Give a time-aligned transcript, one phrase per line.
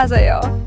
[0.00, 0.59] vähän se joo.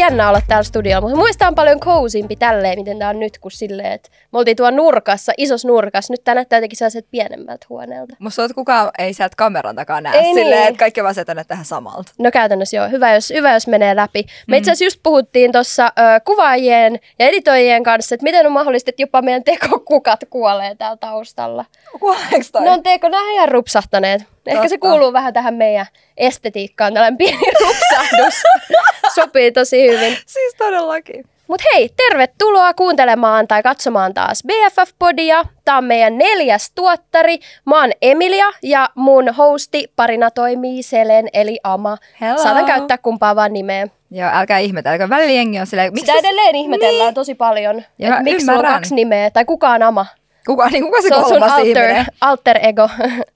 [0.00, 3.52] Jännä olla täällä studiolla, mutta muista on paljon kousimpi tälleen, miten tää on nyt, kuin
[3.52, 6.12] silleen, että me oltiin tuolla nurkassa, isos nurkassa.
[6.12, 8.16] Nyt tää näyttää jotenkin sellaiset pienemmältä huoneelta.
[8.18, 10.68] Musta että kukaan ei sieltä kameran takaa näe Ei silleen, niin.
[10.68, 12.12] että kaikki vaan tänne tähän samalta.
[12.18, 14.24] No käytännössä joo, hyvä jos, hyvä, jos menee läpi.
[14.48, 15.92] Me itse asiassa just puhuttiin tuossa
[16.24, 21.64] kuvaajien ja editoijien kanssa, että miten on mahdollista, että jopa meidän tekokukat kuolee täällä taustalla.
[22.00, 22.62] Kuoleeko toi?
[22.62, 24.22] Ne on teko, nämä ihan rupsahtaneet.
[24.46, 24.88] Ehkä se Totta.
[24.88, 28.34] kuuluu vähän tähän meidän estetiikkaan, tällainen pieni rupsahdus.
[29.14, 30.16] Sopii tosi hyvin.
[30.26, 31.24] Siis todellakin.
[31.48, 35.44] Mutta hei, tervetuloa kuuntelemaan tai katsomaan taas BFF-podia.
[35.64, 37.38] Tämä on meidän neljäs tuottari.
[37.66, 41.96] Mä oon Emilia ja mun hosti parina toimii Selen eli Ama.
[42.20, 42.42] Hello.
[42.42, 43.88] Saatan käyttää kumpaa vaan nimeä.
[44.10, 45.08] Joo, älkää ihmetelkö.
[45.08, 49.44] Välillä jengi on silleen, Sitä edelleen ihmetellään tosi paljon, mä miksi on kaksi nimeä tai
[49.44, 50.06] kuka on Ama.
[50.50, 52.06] Kuka, niin kuka se, Se on sun alter, ihminen?
[52.20, 52.88] alter ego.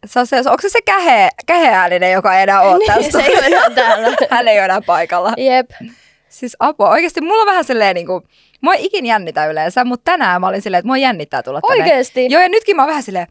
[0.07, 3.11] Se on se, onko se se kähe, käheääninen, joka ei enää ole Niin, tästä?
[3.23, 4.09] se ei ole enää täällä.
[4.31, 5.33] Hän ei ole enää paikalla.
[5.37, 5.71] Jep.
[6.29, 6.91] Siis apua.
[6.91, 8.25] Oikeasti mulla on vähän silleen niin kuin,
[8.61, 11.83] mua ei ikin jännitä yleensä, mutta tänään mä olin silleen, että mua jännittää tulla tänne.
[11.85, 12.27] Oikeesti?
[12.31, 13.27] Joo, ja nytkin mä oon vähän silleen,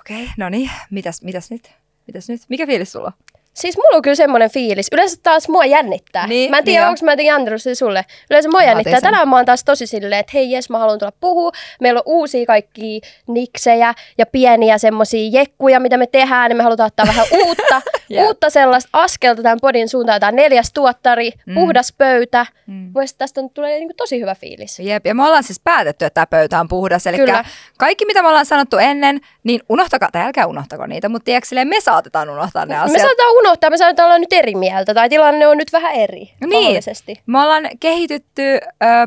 [0.00, 1.70] okei, no niin, mitäs, mitäs nyt?
[2.06, 2.40] Mitäs nyt?
[2.48, 3.12] Mikä fiilis sulla on?
[3.54, 4.86] Siis mulla on kyllä semmoinen fiilis.
[4.92, 6.26] Yleensä taas mua jännittää.
[6.26, 8.04] Niin, mä en tiedä, niin onko mä jotenkin antanut sen sulle.
[8.30, 9.00] Yleensä mua Mä jännittää.
[9.00, 11.52] Tänään mä oon taas tosi silleen, että hei jes, mä haluan tulla puhua.
[11.80, 16.48] Meillä on uusia kaikki niksejä ja pieniä semmosia jekkuja, mitä me tehdään.
[16.48, 18.24] Niin me halutaan ottaa vähän uutta, Jep.
[18.26, 20.20] uutta sellaista askelta tämän podin suuntaan.
[20.20, 21.54] Tämä neljäs tuottari, Mm.
[21.54, 22.46] puhdas pöytä.
[22.66, 22.74] Mm.
[22.94, 24.80] Mielestäni tästä on, tulee niinku tosi hyvä fiilis.
[24.80, 27.06] Jep, ja me ollaan siis päätetty, että tämä pöytä on puhdas.
[27.06, 27.44] Eli Kyllä.
[27.78, 31.80] kaikki, mitä me ollaan sanottu ennen, niin unohtakaa, tai älkää unohtako niitä, mutta tiedätkö, me
[31.80, 33.00] saatetaan unohtaa ne Me asiat.
[33.00, 36.82] saatetaan unohtaa, me saatetaan olla nyt eri mieltä, tai tilanne on nyt vähän eri, Niin.
[37.26, 38.42] Me ollaan kehitytty,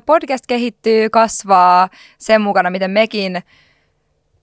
[0.06, 3.44] podcast kehittyy, kasvaa sen mukana, miten mekin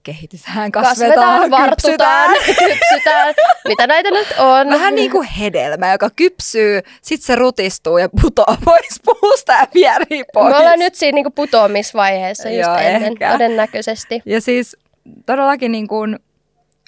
[0.03, 2.31] kehitytään, kasvetaan, vartutaan, kypsytään.
[2.69, 3.33] kypsytään.
[3.67, 4.69] Mitä näitä nyt on?
[4.69, 10.23] Vähän niin kuin hedelmä, joka kypsyy, sit se rutistuu ja putoaa pois puusta ja vierii
[10.33, 10.51] pois.
[10.53, 13.31] Me ollaan nyt siinä niinku putoamisvaiheessa just Joo, ennen, ehkä.
[13.31, 14.21] todennäköisesti.
[14.25, 14.77] Ja siis
[15.25, 16.19] todellakin niin kuin,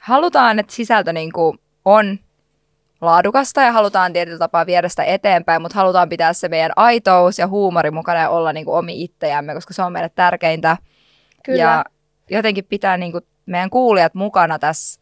[0.01, 2.19] halutaan, että sisältö niin kuin on
[3.01, 7.47] laadukasta ja halutaan tietyllä tapaa viedä sitä eteenpäin, mutta halutaan pitää se meidän aitous ja
[7.47, 10.77] huumori mukana ja olla niin kuin omi itseämme, koska se on meille tärkeintä.
[11.43, 11.57] Kyllä.
[11.57, 11.85] Ja
[12.29, 15.01] jotenkin pitää niin kuin meidän kuulijat mukana tässä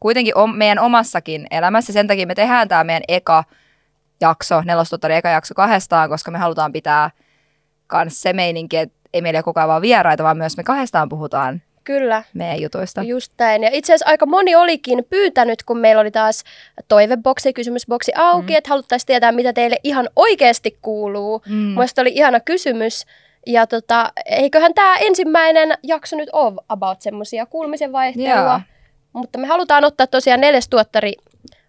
[0.00, 1.92] kuitenkin om, meidän omassakin elämässä.
[1.92, 3.44] Sen takia me tehdään tämä meidän eka
[4.20, 7.10] jakso, nelostuttari eka jakso kahdestaan, koska me halutaan pitää
[7.86, 11.08] kans se meininki, että ei meillä ole koko ajan vaan vieraita, vaan myös me kahdestaan
[11.08, 11.62] puhutaan
[11.98, 13.02] Kyllä, meidän jutuista.
[13.02, 13.62] just näin.
[13.62, 16.44] Ja itse asiassa aika moni olikin pyytänyt, kun meillä oli taas
[16.88, 18.56] toiveboksi, kysymysboksi auki, Mm.
[18.58, 21.42] että haluttaisiin tietää, mitä teille ihan oikeasti kuuluu.
[21.48, 21.54] Mm.
[21.54, 23.06] Mielestäni oli ihana kysymys.
[23.46, 28.30] Ja tota, eiköhän tämä ensimmäinen jakso nyt ole about semmoisia kuulumisen vaihtelua.
[28.30, 28.60] Joo.
[29.12, 31.12] Mutta me halutaan ottaa tosiaan neljäs tuottari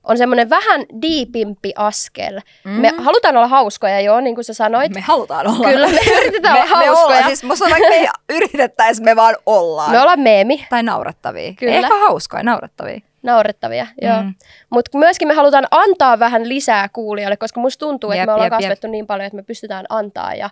[0.04, 2.40] on semmoinen vähän diipimpi askel.
[2.64, 2.72] Mm.
[2.72, 4.94] Me halutaan olla hauskoja jo, niin kuin sä sanoit.
[4.94, 5.70] Me halutaan olla.
[5.70, 7.06] Kyllä, me yritetään olla me, me hauskoja.
[7.06, 8.08] ollaan, siis musta vaikka me ei
[8.38, 9.92] yritettäisi, me vaan ollaan.
[9.92, 11.54] Me ollaan meemi, Tai naurettavia.
[11.60, 11.74] Kyllä.
[11.74, 13.00] Ei Ehkä hauskoja, naurettavia.
[13.24, 13.84] naurettavia.
[14.02, 14.08] Mm.
[14.08, 14.22] Joo.
[14.24, 14.34] Mm.
[14.70, 18.46] Mutta myöskin me halutaan antaa vähän lisää kuulijoille, koska musta tuntuu, että Jep, me ollaan
[18.46, 18.60] jep, jep.
[18.62, 20.36] kasvettu niin paljon, että me pystytään antaa.
[20.36, 20.50] Ja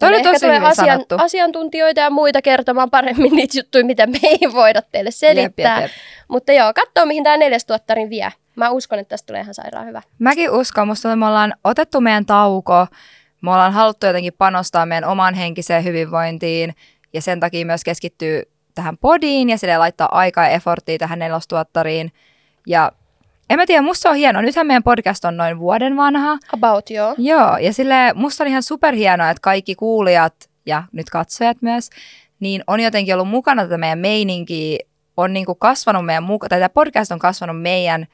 [0.00, 1.14] Toi oli tosi tulee sanottu.
[1.18, 5.80] asiantuntijoita ja muita kertomaan paremmin niitä juttuja, mitä me ei voida teille selittää.
[5.80, 6.26] Jep, jep, jep.
[6.28, 8.32] Mutta joo, katsoo mihin tämä neljäs tuottarin vie.
[8.56, 10.02] Mä uskon, että tästä tulee ihan sairaan hyvä.
[10.18, 12.86] Mäkin uskon, musta tuntuu, me ollaan otettu meidän tauko,
[13.40, 16.74] me ollaan haluttu jotenkin panostaa meidän omaan henkiseen hyvinvointiin
[17.12, 18.42] ja sen takia myös keskittyy
[18.74, 22.12] tähän podiin ja sille laittaa aikaa ja efforttia tähän nelostuottariin.
[22.66, 22.92] Ja
[23.50, 24.42] en mä tiedä, musta on hienoa.
[24.42, 26.38] Nythän meidän podcast on noin vuoden vanha.
[26.54, 27.14] About joo.
[27.18, 31.90] Joo, ja sille musta on ihan superhienoa, että kaikki kuulijat ja nyt katsojat myös,
[32.40, 34.78] niin on jotenkin ollut mukana tätä meidän meininkiä,
[35.16, 38.06] on niinku kasvanut meidän muka- tai tämä podcast on kasvanut meidän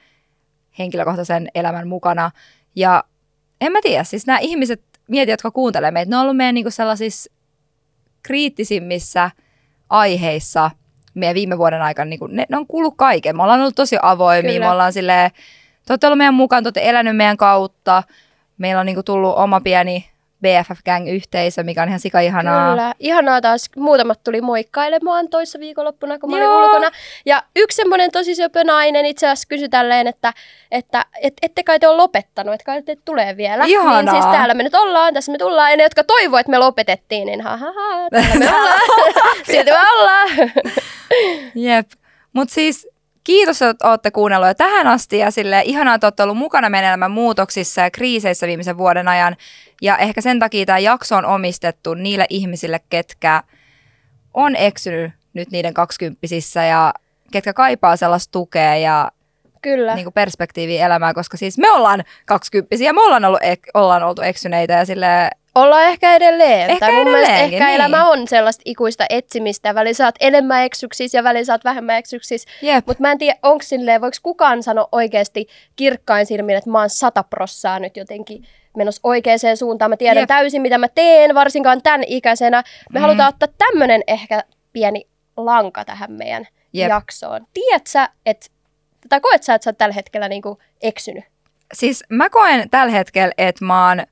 [0.79, 2.31] henkilökohtaisen elämän mukana.
[2.75, 3.03] Ja
[3.61, 6.71] en mä tiedä, siis nämä ihmiset, mieti, jotka kuuntelee meitä, ne on ollut meidän niinku
[6.71, 7.31] sellaisissa
[8.23, 9.31] kriittisimmissä
[9.89, 10.71] aiheissa
[11.13, 13.35] meidän viime vuoden aikana, niin ne, ne on kuullut kaiken.
[13.35, 14.65] Me ollaan ollut tosi avoimia, Kyllä.
[14.65, 15.31] me ollaan silleen,
[15.85, 18.03] te olette ollut meidän mukaan, te olette elänyt meidän kautta.
[18.57, 20.09] Meillä on niinku tullut oma pieni
[20.41, 22.69] BFF Gang-yhteisö, mikä on ihan sika ihanaa.
[22.69, 22.93] Kyllä.
[22.99, 23.69] Ihanaa taas.
[23.75, 26.65] Muutamat tuli moikkailemaan toissa viikonloppuna, kun mä olin Joo.
[26.65, 26.91] ulkona.
[27.25, 30.33] Ja yksi semmoinen tosi söpö nainen itse asiassa kysyi tälleen, että,
[30.71, 33.65] että et, ette kai te ole lopettanut, että kai te tulee vielä.
[33.65, 34.01] Ihanaa.
[34.01, 35.71] Niin siis täällä me nyt ollaan, tässä me tullaan.
[35.71, 38.79] Ja ne, jotka toivoo, että me lopetettiin, niin ha, ha, ha täällä me ollaan.
[39.51, 40.29] Silti me ollaan.
[41.55, 41.91] Jep.
[42.33, 42.87] Mutta siis
[43.29, 46.87] kiitos, että olette kuunnelleet jo tähän asti ja sille ihanaa, että olette ollut mukana meidän
[46.87, 49.35] elämän muutoksissa ja kriiseissä viimeisen vuoden ajan.
[49.81, 53.43] Ja ehkä sen takia tämä jakso on omistettu niille ihmisille, ketkä
[54.33, 56.93] on eksynyt nyt niiden kaksikymppisissä ja
[57.31, 59.11] ketkä kaipaa sellaista tukea ja
[59.61, 59.95] Kyllä.
[59.95, 63.41] niin kuin perspektiiviä elämää, koska siis me ollaan kaksikymppisiä, me ollaan, ollut,
[63.73, 66.69] ollaan oltu eksyneitä ja sille Ollaan ehkä edelleen.
[66.69, 67.75] Ehkä tai mun mielestä ehkä niin.
[67.75, 69.75] elämä on sellaista ikuista etsimistä.
[69.75, 72.49] Välillä sä oot enemmän eksyksissä ja välillä sä oot vähemmän eksyksissä.
[72.85, 76.89] Mutta mä en tiedä, onko silleen, voiko kukaan sanoa oikeasti kirkkain silmin, että mä oon
[76.89, 78.43] sata prossaa nyt jotenkin
[78.77, 79.91] menossa oikeaan suuntaan.
[79.91, 80.27] Mä tiedän Jep.
[80.27, 82.63] Täysin, mitä mä teen, varsinkaan tämän ikäisenä.
[82.93, 83.01] Me Mm.
[83.01, 84.43] halutaan ottaa tämmönen ehkä
[84.73, 85.07] pieni
[85.37, 86.49] lanka tähän meidän Jep.
[86.73, 86.89] Jep.
[86.89, 87.47] jaksoon.
[87.53, 88.47] Tiedät sä, että,
[89.09, 91.23] tai koet sä, että sä oot tällä hetkellä niinku eksynyt?
[91.73, 94.03] siis mä koen tällä hetkellä, että mä oon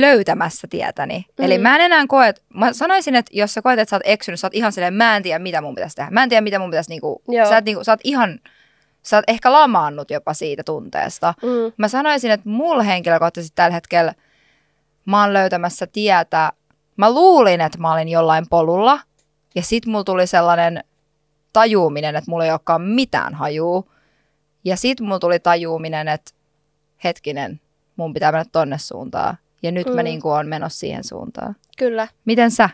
[0.00, 1.26] löytämässä tietäni.
[1.38, 1.44] Mm.
[1.44, 4.40] Eli mä en enää koe, mä sanoisin, että jos sä koet, että sä oot eksynyt,
[4.40, 6.10] sä oot ihan silleen, mä en tiedä, mitä mun pitäisi tehdä.
[6.10, 7.48] Mä en tiedä, mitä mun pitäisi, niinku, Joo.
[7.48, 8.38] sä, oot, niinku, sä oot ihan,
[9.02, 11.34] sä oot ehkä lamaannut jopa siitä tunteesta.
[11.42, 11.72] Mm.
[11.76, 14.14] Mä sanoisin, että mulla henkilökohtaisesti tällä hetkellä
[15.06, 16.52] mä oon löytämässä tietä.
[16.96, 19.00] Mä luulin, että mä olin jollain polulla
[19.54, 20.84] ja sit mulla tuli sellainen
[21.52, 23.92] tajuuminen, että mulla ei olekaan mitään hajuu.
[24.64, 26.30] Ja sit mulla tuli tajuuminen, että
[27.04, 27.60] hetkinen,
[27.96, 29.38] mun pitää mennä tonne suuntaan.
[29.62, 29.92] Ja nyt mm.
[29.94, 30.04] mä Mm.
[30.04, 31.56] niinku oon menossa siihen suuntaan.
[31.78, 32.08] Kyllä.
[32.24, 32.70] Miten sä?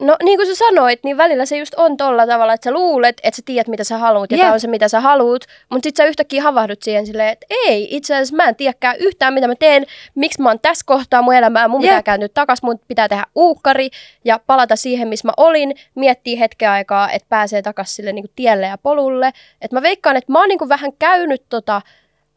[0.00, 3.20] No niin kuin sä sanoit, niin välillä se just on tolla tavalla, että sä luulet,
[3.22, 4.42] että sä tiedät mitä sä haluat ja Jep.
[4.44, 7.96] tämä on se mitä sä haluat, mutta sit sä yhtäkkiä havahdut siihen silleen, että ei,
[7.96, 11.34] itse asiassa mä en tiedäkään yhtään mitä mä teen, miksi mä oon tässä kohtaa mun
[11.34, 11.90] elämää, mun Jep.
[11.90, 13.90] pitää kääntyä takas, mun pitää tehdä uukkari
[14.24, 18.32] ja palata siihen, missä mä olin, miettiä hetken aikaa, että pääsee takas sille niin kuin
[18.36, 19.26] tielle ja polulle.
[19.60, 21.82] Että mä veikkaan, että mä oon niin kuin vähän käynyt tota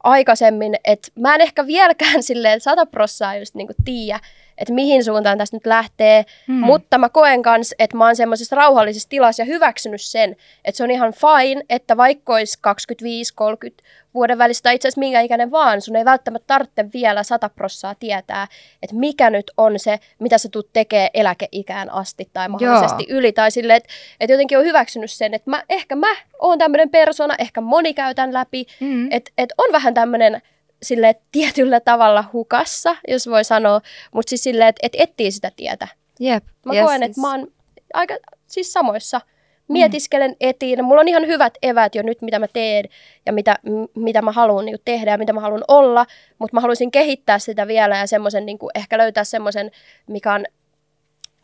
[0.06, 4.20] aikaisemmin, että mä en ehkä vieläkään silleen sata prossaa just niin kuin tiedä,
[4.58, 6.56] että mihin suuntaan tästä nyt lähtee, Hmm.
[6.56, 10.36] mutta mä koen kans, että mä oon semmoisessa rauhallisessa tilassa ja hyväksynyt sen,
[10.66, 12.58] että se on ihan fine, että vaikka olisi
[13.82, 17.50] 25-30 vuoden välistä tai itse asiassa minkä ikäinen vaan, sun ei välttämättä tarvitse vielä sata
[17.50, 18.48] prossaa tietää,
[18.84, 23.32] että mikä nyt on se, mitä sä tulet tekemään eläkeikään asti tai mahdollisesti yli.
[23.32, 27.36] Tai silleen, että, että jotenkin on hyväksynyt sen, että mä, ehkä mä oon tämmöinen persona,
[27.40, 29.08] ehkä moni käytän läpi, Mm.
[29.12, 30.42] että et on vähän tämmöinen
[30.86, 33.82] sille tietyllä tavalla hukassa, jos voi sanoa,
[34.14, 35.88] mutta siis silleen, että et etsii sitä tietä.
[36.20, 36.44] Jep.
[36.66, 37.48] Mä Ja koen, siis- että mä oon
[37.94, 38.18] aika
[38.48, 39.22] siis samoissa.
[39.68, 40.86] Mietiskelen etiin.
[40.86, 42.86] Mulla on ihan hyvät evät jo nyt, mitä mä teen
[43.26, 46.06] ja mitä, m- mitä mä haluan niin tehdä ja mitä mä haluan olla.
[46.40, 49.72] Mutta mä haluaisin kehittää sitä vielä ja semmoisen, niin ehkä löytää semmoisen,
[50.08, 50.46] mikä on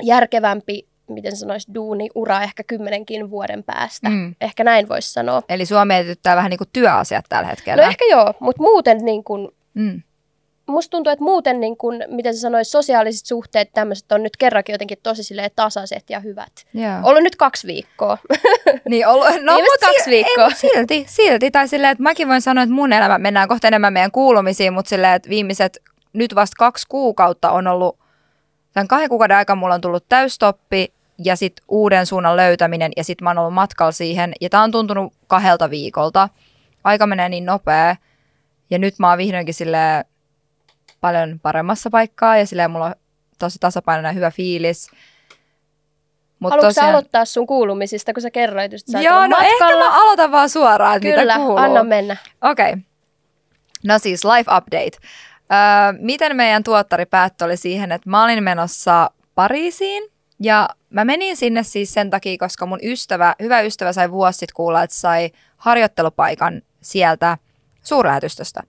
[0.04, 4.10] järkevämpi, miten sanoisi, duuni-ura ehkä kymmenenkin vuoden päästä.
[4.10, 4.36] Mm.
[4.42, 5.42] Ehkä näin voisi sanoa.
[5.50, 7.84] Eli sua mietityttää vähän niin kuin työasiat tällä hetkellä.
[7.84, 10.02] No ehkä joo, mutta muuten niin kuin, mm.
[10.68, 14.74] musta tuntuu, että muuten, niin kun, miten sä sanois, sosiaaliset suhteet tämmöiset on nyt kerrankin
[14.74, 16.52] jotenkin tosi silleen tasaiset ja hyvät.
[16.74, 17.00] Joo.
[17.04, 18.18] Ollut nyt kaksi viikkoa.
[18.90, 20.46] Niin, ollut, no, Viimeiset mut kaksi si- viikkoa.
[20.46, 21.52] Ei, silti, silti.
[21.52, 24.90] Tai silleen, että mäkin voin sanoa, että mun elämä, mennään kohta enemmän meidän kuulumisiin, mutta
[24.90, 25.82] silleen, että viimeiset,
[26.14, 28.00] nyt vasta kaksi kuukautta on ollut,
[28.74, 30.94] tämän kahden kuukauden aikana mulla on tullut täystoppi
[31.24, 34.34] ja sitten uuden suunnan löytäminen ja sitten mä oon ollut matkalla siihen.
[34.42, 36.30] Ja tää on tuntunut kahdelta viikolta.
[36.84, 37.96] Aika menee niin nopea.
[38.70, 40.06] Ja nyt mä oon vihdoinkin silleen
[41.02, 42.96] paljon paremmassa paikkaa ja silleen mulla on
[43.40, 44.90] tosi tasapainoinen ja hyvä fiilis.
[46.40, 49.90] Mut Haluatko sä aloittaa sun kuulumisista, kun sä kerroit just, että Joo, no ehkä matkalla?
[49.90, 51.58] mä aloitan vaan suoraan, että Kyllä, mitä kuuluu.
[51.58, 52.18] anna mennä.
[52.42, 52.70] Okei.
[52.70, 52.82] Okay.
[53.84, 54.98] No siis life update.
[55.52, 60.04] Öö, miten meidän tuottaripäättö oli siihen, että mä olin menossa Pariisiin
[60.40, 64.56] ja mä menin sinne siis sen takia, koska mun ystävä, hyvä ystävä sai vuosi sitten
[64.56, 67.38] kuulla, että sai harjoittelupaikan sieltä
[67.84, 68.64] suurlähetystöstä.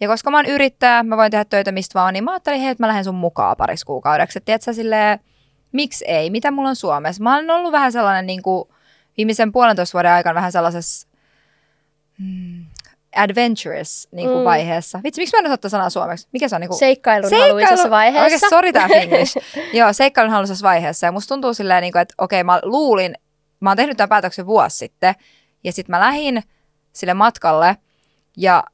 [0.00, 2.70] Ja koska mä oon yrittäjä, mä voin tehdä töitä mistä vaan, niin mä ajattelin, hei,
[2.70, 4.38] että mä lähden sun mukaan pariksi kuukaudeksi.
[4.38, 5.18] Että tiedätkö, silleen,
[5.72, 7.22] miksi ei, mitä mulla on Suomessa.
[7.22, 8.68] Mä olen ollut vähän sellainen niin kuin,
[9.16, 11.08] viimeisen puolentoista vuoden aikana vähän sellaisessa
[12.18, 12.66] mm,
[13.16, 14.44] adventurous niin kuin Mm.
[14.44, 15.00] vaiheessa.
[15.04, 16.28] Vitsi, miksi mä en osaa sanaa suomeksi?
[16.32, 16.60] Mikä se on?
[16.60, 18.22] Niin kuin, Seikkailun haluisessa vaiheessa.
[18.24, 19.36] Oikeasti, sorry tää English.
[19.72, 21.06] Joo, seikkailun haluisessa vaiheessa.
[21.06, 23.14] Ja musta tuntuu silleen, niin kuin, että okei, mä luulin,
[23.60, 25.14] mä oon tehnyt tämän päätöksen vuosi sitten.
[25.64, 26.42] Ja sitten mä lähdin
[26.92, 27.76] sille matkalle.
[28.36, 28.64] Ja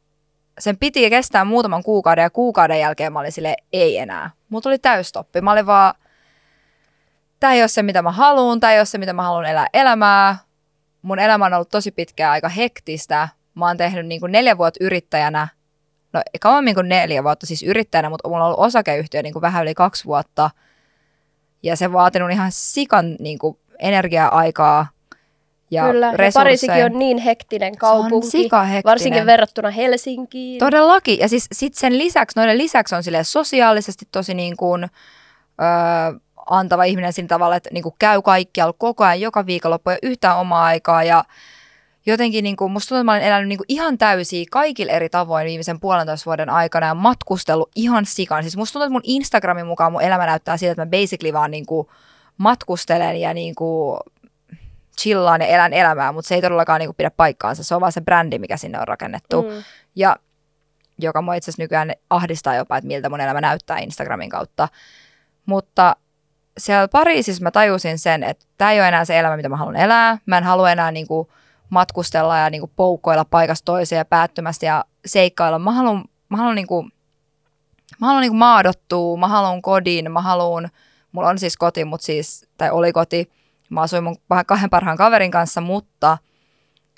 [0.58, 2.22] sen piti kestää muutaman kuukauden.
[2.22, 4.30] Ja kuukauden jälkeen mä olin sille ei enää.
[4.48, 5.40] Mulla tuli täystoppi.
[5.40, 5.94] Mä olin vaan,
[7.40, 8.60] tää ei ole se, mitä mä haluan.
[8.60, 10.36] Tää ei ole se, mitä mä haluan elää elämää.
[11.02, 13.28] Mun elämä on ollut tosi pitkään aika hektistä.
[13.58, 15.48] Mä oon tehnyt niin kuin neljä vuotta yrittäjänä
[16.12, 19.62] no kauemmin kuin neljä vuotta siis yrittäjänä, mutta mulla on ollut osakeyhtiö niin kuin vähän
[19.62, 20.50] yli kaksi vuotta.
[21.62, 24.86] Ja se vaatinut ihan sikan niin kuin, energiaa-aikaa
[25.70, 26.30] ja Kyllä, ja.
[26.34, 28.82] Pariisikin on niin hektinen kaupunki, Se on sikahektinen.
[28.84, 30.58] varsinkin verrattuna Helsinkiin.
[30.58, 31.18] Todellakin.
[31.18, 36.84] Ja siis sit sen lisäksi, noiden lisäksi on sille sosiaalisesti tosi niin kuin, öö, antava
[36.84, 40.64] ihminen siinä tavalla, että niin kuin käy kaikkialla koko ajan, joka viikonloppu ja yhtään omaa
[40.64, 41.04] aikaa.
[41.04, 41.24] Ja
[42.12, 45.08] jotenkin niin kuin, musta tuntuu, että mä olen elänyt niin kuin ihan täysiä kaikilla eri
[45.08, 48.42] tavoin viimeisen puolentoista vuoden aikana ja matkustellut ihan sikan.
[48.42, 51.50] Siis musta tuntuu, että mun Instagramin mukaan mun elämä näyttää siltä, että mä basically vaan
[51.50, 51.88] niin kuin
[52.38, 54.00] matkustelen ja niin kuin
[55.00, 57.64] chillaan ja elän elämää, mutta se ei todellakaan niin kuin pidä paikkaansa.
[57.64, 59.42] Se on vaan se brändi, mikä sinne on rakennettu.
[59.42, 59.62] Mm.
[59.96, 60.16] Ja
[60.98, 64.68] joka mua itse asiassa nykyään ahdistaa jopa, että miltä mun elämä näyttää Instagramin kautta.
[65.46, 65.96] Mutta
[66.58, 69.76] siellä Pariisissa mä tajusin sen, että tämä ei ole enää se elämä, mitä mä haluan
[69.76, 70.18] elää.
[70.26, 71.28] Mä en halua enää niin kuin
[71.70, 75.58] matkustella ja niin kuin poukkoilla paikasta toiseen ja päättymästä ja seikkailla.
[75.58, 76.92] Mä haluan, mä haluan, niin kuin,
[78.00, 80.68] mä haluan niin kuin maadottua, mä haluan kodin, mä haluan,
[81.12, 83.30] mulla on siis koti, mutta siis, tai oli koti,
[83.70, 86.18] mä asuin mun kahden parhaan kaverin kanssa, mutta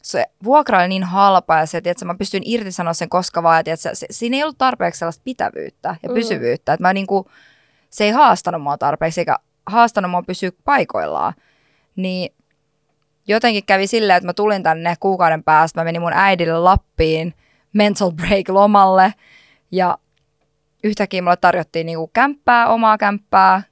[0.02, 3.76] se vuokra oli niin halpa ja se, että mä pystyin irtisanoa sen koska vaan, että
[3.76, 6.74] se, siinä ei ollut tarpeeksi sellaista pitävyyttä ja pysyvyyttä, mm.
[6.74, 7.24] että mä niin kuin,
[7.90, 9.36] se ei haastanut mua tarpeeksi eikä
[9.66, 11.34] haastanut mua pysyä paikoillaan.
[11.96, 12.34] Niin
[13.30, 17.34] jotenkin kävi silleen, että mä tulin tänne kuukauden päästä, mä menin mun äidille Lappiin
[17.72, 19.14] mental break lomalle
[19.70, 19.98] ja
[20.84, 23.62] yhtäkkiä mulle tarjottiin niinku kämppää, omaa kämppää,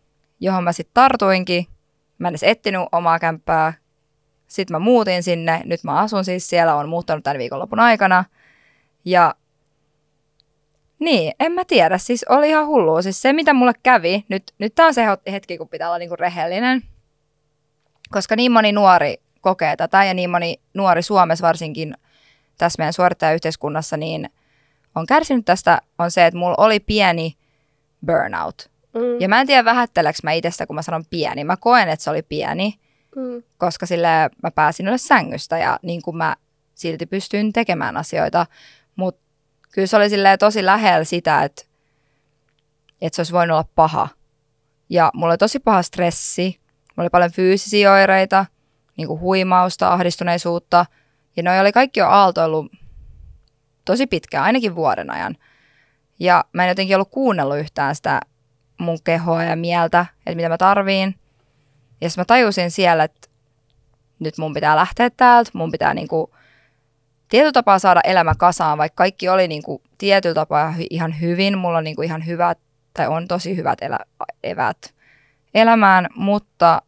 [0.40, 1.66] johon mä sitten tartuinkin.
[2.18, 3.72] Mä en edes omaa kämppää.
[4.48, 5.62] Sitten mä muutin sinne.
[5.64, 8.24] Nyt mä asun siis siellä, on muuttanut tämän viikonlopun aikana.
[9.04, 9.34] Ja
[10.98, 11.98] niin, en mä tiedä.
[11.98, 13.02] Siis oli ihan hullua.
[13.02, 16.16] Siis se, mitä mulle kävi, nyt, nyt tää on se hetki, kun pitää olla niinku
[16.16, 16.82] rehellinen.
[18.10, 21.94] Koska niin moni nuori kokee tätä ja niin moni nuori Suomessa varsinkin
[22.58, 24.30] tässä meidän suorittajayhteiskunnassa niin
[24.94, 27.36] on kärsinyt tästä, on se, että mulla oli pieni
[28.06, 28.70] burnout.
[28.94, 29.20] Mm.
[29.20, 31.44] Ja mä en tiedä vähätteleks mä itsestä, kun mä sanon pieni.
[31.44, 32.78] Mä koen, että se oli pieni,
[33.16, 33.42] mm.
[33.58, 34.08] koska sille
[34.42, 36.36] mä pääsin ylös sängystä ja niin kuin mä
[36.74, 38.46] silti pystyin tekemään asioita.
[38.96, 39.22] Mutta
[39.72, 41.62] kyllä se oli tosi lähellä sitä, että,
[43.00, 44.08] että se olisi voinut olla paha.
[44.90, 46.60] Ja mulla oli tosi paha stressi,
[46.96, 48.46] mulla oli paljon fyysisiä oireita–
[48.98, 50.86] niin kuin huimausta, ahdistuneisuutta.
[51.36, 52.72] Ja noi oli kaikki jo aaltoillut
[53.84, 55.36] tosi pitkään, ainakin vuoden ajan.
[56.18, 58.20] Ja mä en jotenkin ollut kuunnellut yhtään sitä
[58.78, 61.14] mun kehoa ja mieltä, että mitä mä tarviin.
[62.00, 63.28] Ja mä tajusin siellä, että
[64.18, 66.34] nyt mun pitää lähteä täältä, mun pitää niinku
[67.28, 71.58] tietyllä tapaa saada elämä kasaan, vaikka kaikki oli niinku tietyllä tapaa ihan hyvin.
[71.58, 72.58] Mulla on niinku ihan hyvät,
[72.94, 73.98] tai on tosi hyvät elä,
[74.44, 74.94] evät
[75.54, 76.82] elämään, mutta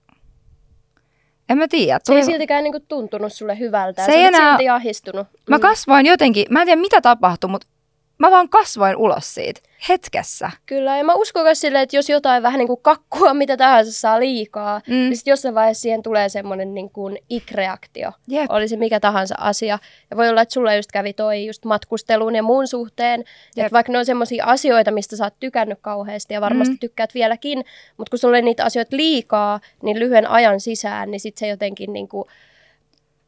[1.51, 2.01] en mä tiedä.
[2.05, 4.05] Se ei siltikään niinku tuntunut sulle hyvältä.
[4.05, 4.53] Se ei enää...
[4.53, 5.27] silti ahistunut.
[5.49, 5.63] Mä mm.
[5.63, 7.67] kasvoin jotenkin, mä en tiedä mitä tapahtui, mutta
[8.19, 10.51] mä vaan kasvoin ulos siitä hetkessä.
[10.67, 13.93] Kyllä, ja mä uskon myös silleen, että jos jotain vähän niin kuin kakkua, mitä tahansa
[13.93, 14.95] saa liikaa, mm.
[14.95, 18.13] niin sitten jossain vaiheessa siihen tulee semmoinen niin kuin ik-reaktio.
[18.33, 18.47] Yep.
[18.49, 19.79] Oli se mikä tahansa asia.
[20.11, 23.21] Ja voi olla, että sulla just kävi toi just matkustelun ja muun suhteen.
[23.21, 23.67] Yep.
[23.67, 26.79] Että vaikka ne on semmoisia asioita, mistä sä oot tykännyt kauheasti ja varmasti mm.
[26.79, 27.65] tykkäät vieläkin,
[27.97, 31.93] mutta kun sulla oli niitä asioita liikaa, niin lyhyen ajan sisään, niin sitten se jotenkin
[31.93, 32.25] niin kuin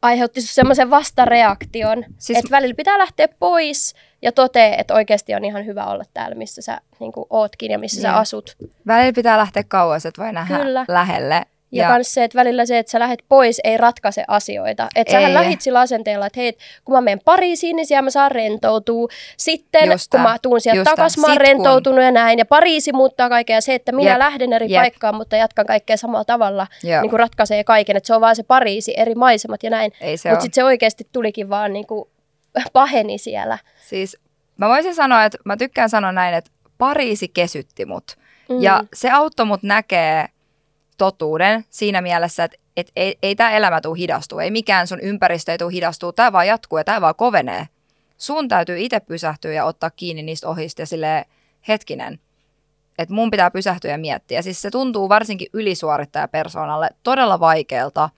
[0.03, 2.39] aiheutti semmoisen vastareaktion, siis...
[2.39, 6.61] että välillä pitää lähteä pois ja totee, että oikeasti on ihan hyvä olla täällä, missä
[6.61, 8.15] sä niin kuin, ootkin ja missä yeah.
[8.15, 8.57] sä asut.
[8.87, 10.85] Välillä pitää lähteä kauas, että voi nähdä Kyllä.
[10.87, 11.45] lähelle.
[11.73, 14.87] Ja, ja myös se, että välillä se, että sä lähdet pois, ei ratkaise asioita.
[14.95, 18.31] Että sähän lähit sillä asenteella, että hei, kun mä menen Pariisiin, niin siellä mä saan
[18.31, 19.07] rentoutua.
[19.37, 20.17] Sitten Justa.
[20.17, 22.03] kun mä tuun sieltä takaisin, mä oon rentoutunut kun...
[22.03, 22.39] ja näin.
[22.39, 23.57] Ja Pariisi muuttaa kaikkea.
[23.57, 24.17] Ja se, että minä Jep.
[24.17, 24.81] lähden eri Jep.
[24.81, 27.97] paikkaan, mutta jatkan kaikkea samalla tavalla, niin kuin ratkaisee kaiken.
[27.97, 29.91] Että se on vaan se Pariisi, eri maisemat ja näin.
[30.01, 32.09] Mutta sitten se oikeasti tulikin vaan niin kuin
[32.73, 33.57] paheni siellä.
[33.87, 34.17] Siis
[34.57, 38.03] mä voisin sanoa, että mä tykkään sanoa näin, että Pariisi kesytti mut.
[38.49, 38.61] Mm.
[38.61, 40.25] Ja se auttoi mut näkee
[40.97, 45.51] totuuden siinä mielessä, että et ei, ei tämä elämä tule hidastuu, ei mikään sun ympäristö
[45.51, 47.67] ei tule hidastuu, tämä vaan jatkuu ja tämä vaan kovenee.
[48.17, 51.25] Sun täytyy itse pysähtyä ja ottaa kiinni niistä ohista ja sille
[51.67, 52.19] hetkinen,
[52.97, 54.41] että mun pitää pysähtyä ja miettiä.
[54.41, 58.09] Siis se tuntuu varsinkin ylisuorittajapersoonalle todella vaikealta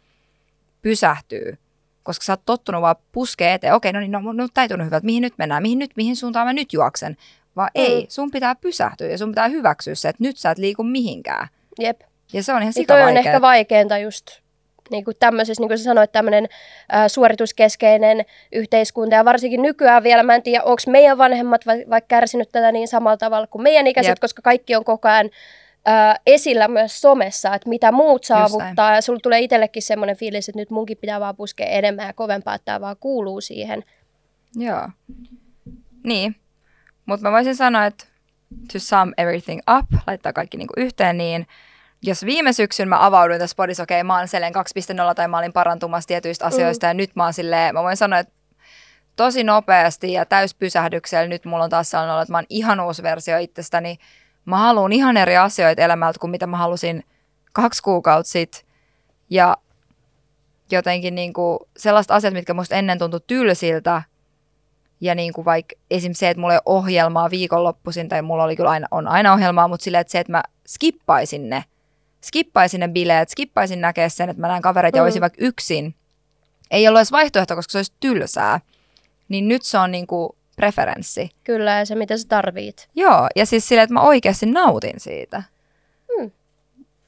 [0.81, 1.57] pysähtyä,
[2.03, 3.73] koska sä oot tottunut vaan puskee eteen.
[3.73, 6.47] Okei, no niin, no, no täytyy hyvä, että mihin nyt mennään, mihin, nyt, mihin suuntaan
[6.47, 7.17] mä nyt juoksen.
[7.55, 7.81] Vaan mm.
[7.81, 11.47] ei, sun pitää pysähtyä ja sun pitää hyväksyä se, että nyt sä et liiku mihinkään.
[11.79, 12.01] Jep.
[12.35, 14.25] Ja se on ihan sika on ehkä vaikeinta just
[14.91, 16.47] niin kuin tämmöisessä, niin kuin sä sanoit, tämmöinen
[16.93, 19.15] ä, suorituskeskeinen yhteiskunta.
[19.15, 22.87] Ja varsinkin nykyään vielä, mä en tiedä, onko meidän vanhemmat va- vaikka kärsinyt tätä niin
[22.87, 24.19] samalla tavalla kuin meidän ikäiset, Jep.
[24.19, 25.29] koska kaikki on koko ajan
[25.87, 28.95] ä, esillä myös somessa, että mitä muut saavuttaa.
[28.95, 32.55] Ja sulla tulee itsellekin semmoinen fiilis, että nyt munkin pitää vaan puskea enemmän ja kovempaa,
[32.55, 33.83] että tämä vaan kuuluu siihen.
[34.55, 34.89] Joo.
[36.03, 36.35] Niin.
[37.05, 38.05] Mutta mä voisin sanoa, että
[38.73, 41.47] to sum everything up, laittaa kaikki niinku yhteen, niin–
[42.01, 44.27] jos viime syksyn mä avauduin tässä podissa, okei, okay, mä oon
[45.09, 46.89] 2.0 tai mä olin parantumassa tietyistä asioista mm.
[46.89, 48.33] ja nyt mä oon silleen, mä voin sanoa, että
[49.15, 53.37] tosi nopeasti ja täyspysähdyksellä nyt mulla on taas sellainen että mä oon ihan uusi versio
[53.37, 53.97] itsestäni.
[54.45, 57.03] Mä haluan ihan eri asioita elämältä kuin mitä mä halusin
[57.53, 58.61] kaksi kuukautta sitten.
[59.29, 59.57] Ja
[60.71, 64.01] jotenkin niin kuin sellaiset asiat, mitkä musta ennen tuntui tylsiltä,
[65.01, 66.13] ja niin kuin vaikka esim.
[66.13, 69.67] se, että mulla ei ole ohjelmaa viikonloppuisin, tai mulla oli kyllä aina, on aina ohjelmaa,
[69.67, 71.63] mutta silleen, että se, että mä skippaisin ne–
[72.25, 74.99] skippaisin ne bileet, skippaisin näkeä sen, että mä näen kavereita mm.
[74.99, 75.95] ja olisin vaikka yksin.
[76.71, 78.59] Ei ollut edes vaihtoehto, koska se olisi tylsää.
[79.29, 81.29] Niin nyt se on niinku preferenssi.
[81.43, 82.87] Kyllä, ja se mitä sä tarvit.
[82.95, 85.43] Joo, ja siis silleen, että mä oikeasti nautin siitä.
[86.19, 86.25] Mm.
[86.25, 86.31] Mut-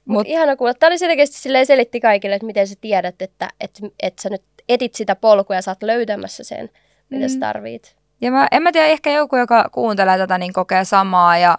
[0.05, 0.73] Mut ihana kuulla.
[0.73, 4.43] Tämä oli selkeästi silleen selitti kaikille, että miten sä tiedät, että, että, että sä nyt
[4.69, 6.69] etit sitä polkua ja sä oot löytämässä sen,
[7.09, 7.29] mitä Mm.
[7.29, 7.95] sä tarvit.
[8.21, 11.37] Ja mä, en mä tiedä, ehkä joku, joka kuuntelee tätä, niin kokee samaa.
[11.37, 11.57] Ja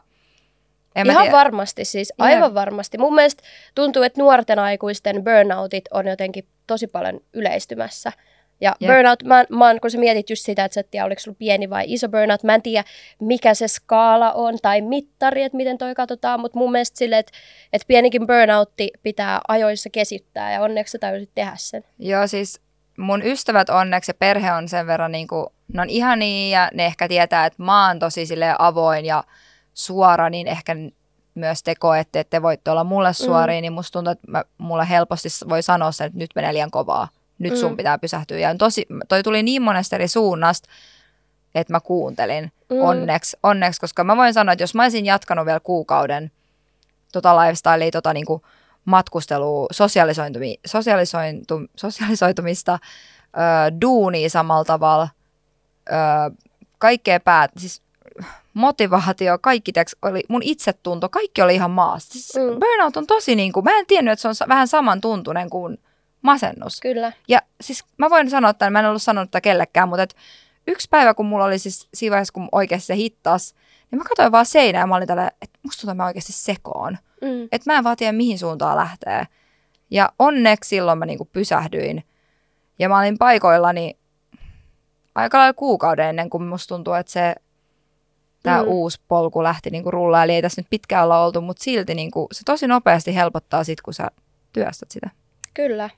[1.00, 1.36] en Ihan tiedä.
[1.36, 2.98] varmasti siis, aivan varmasti.
[2.98, 3.42] Mun mielestä
[3.74, 8.12] tuntuu, että nuorten aikuisten burnoutit on jotenkin tosi paljon yleistymässä.
[8.60, 8.92] Ja Jep.
[8.92, 11.70] burnout, mä, mä kun sä mietit just sitä, että sä et tiedä, oliko sulla pieni
[11.70, 12.84] vai iso burnout, mä en tiedä,
[13.20, 17.32] mikä se skaala on tai mittari, että miten toi katsotaan, mutta mun mielestä silleen, että,
[17.72, 21.84] että pienikin burnoutti pitää ajoissa kesyttää ja onneksi sä täytyy tehdä sen.
[21.98, 22.60] Joo, siis
[22.98, 26.86] mun ystävät onneksi ja perhe on sen verran niin kuin, ne on ihania ja ne
[26.86, 28.26] ehkä tietää, että mä oon tosi
[28.58, 29.24] avoin ja
[29.78, 30.76] suora, niin ehkä
[31.34, 33.62] myös te koette, että te voitte olla mulle suoria, mm.
[33.62, 37.08] niin musta tuntuu, että mä, mulle helposti voi sanoa sen, että nyt menee liian kovaa.
[37.38, 37.76] Nyt sun Mm.
[37.76, 38.38] pitää pysähtyä.
[38.38, 40.68] Ja tosi, toi tuli niin monesta eri suunnasta,
[41.54, 42.80] että mä kuuntelin Mm.
[42.80, 46.30] onneksi, onneksi, koska mä voin sanoa, että jos mä olisin jatkanut vielä kuukauden
[47.12, 48.42] tota lifestylea, tota niinku
[48.84, 52.78] matkustelua, sosialisointumi, sosialisointu, sosialisoitumista,
[53.22, 55.08] ö, duunia samalla tavalla,
[55.88, 55.92] ö,
[56.78, 57.82] kaikkea päät, siis
[58.54, 62.12] motivaatio, kaikki teks, oli, mun itsetunto, kaikki oli ihan maassa.
[62.12, 62.60] Siis Mm.
[62.60, 65.78] Burnout on tosi niin kuin, mä en tiennyt, että se on sa- vähän samantuntuinen kuin
[66.22, 66.80] masennus.
[66.80, 67.12] Kyllä.
[67.28, 70.16] Ja siis mä voin sanoa, että mä en ollut sanonut tätä kellekään, mutta et
[70.66, 73.54] yksi päivä, kun mulla oli siis siinä vaiheessa, kun oikeasti se hittas,
[73.90, 76.32] niin mä katsoin vaan seinää ja mä olin tällä, että musta tuntuu, että mä oikeasti
[76.32, 76.98] sekoon.
[77.20, 77.48] Mm.
[77.52, 79.26] Että mä en vaan tiedä, mihin suuntaan lähtee.
[79.90, 82.04] Ja onneksi silloin mä niinku pysähdyin.
[82.78, 83.98] Ja mä olin paikoillani
[85.14, 87.34] aika lailla kuukauden ennen kuin musta tuntuu, että se
[88.42, 88.68] tämä Mm.
[88.68, 90.24] uusi polku lähti niinku rullaan.
[90.24, 93.80] Eli ei tässä nyt pitkään olla oltu, mutta silti niinku, se tosi nopeasti helpottaa sit,
[93.80, 94.08] kun sä
[94.52, 95.10] työstät sitä.
[95.54, 95.90] Kyllä.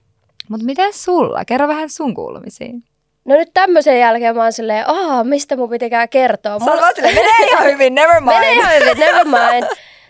[0.48, 1.44] Mutta miten sulla?
[1.44, 2.82] Kerro vähän sun kuulumisiin.
[3.24, 6.58] No nyt tämmöisen jälkeen mä oon silleen, aah, mistä mun pitikään kertoa.
[6.58, 9.66] Mulla- menee ihan hyvin, never Menee ihan hyvin, never mind.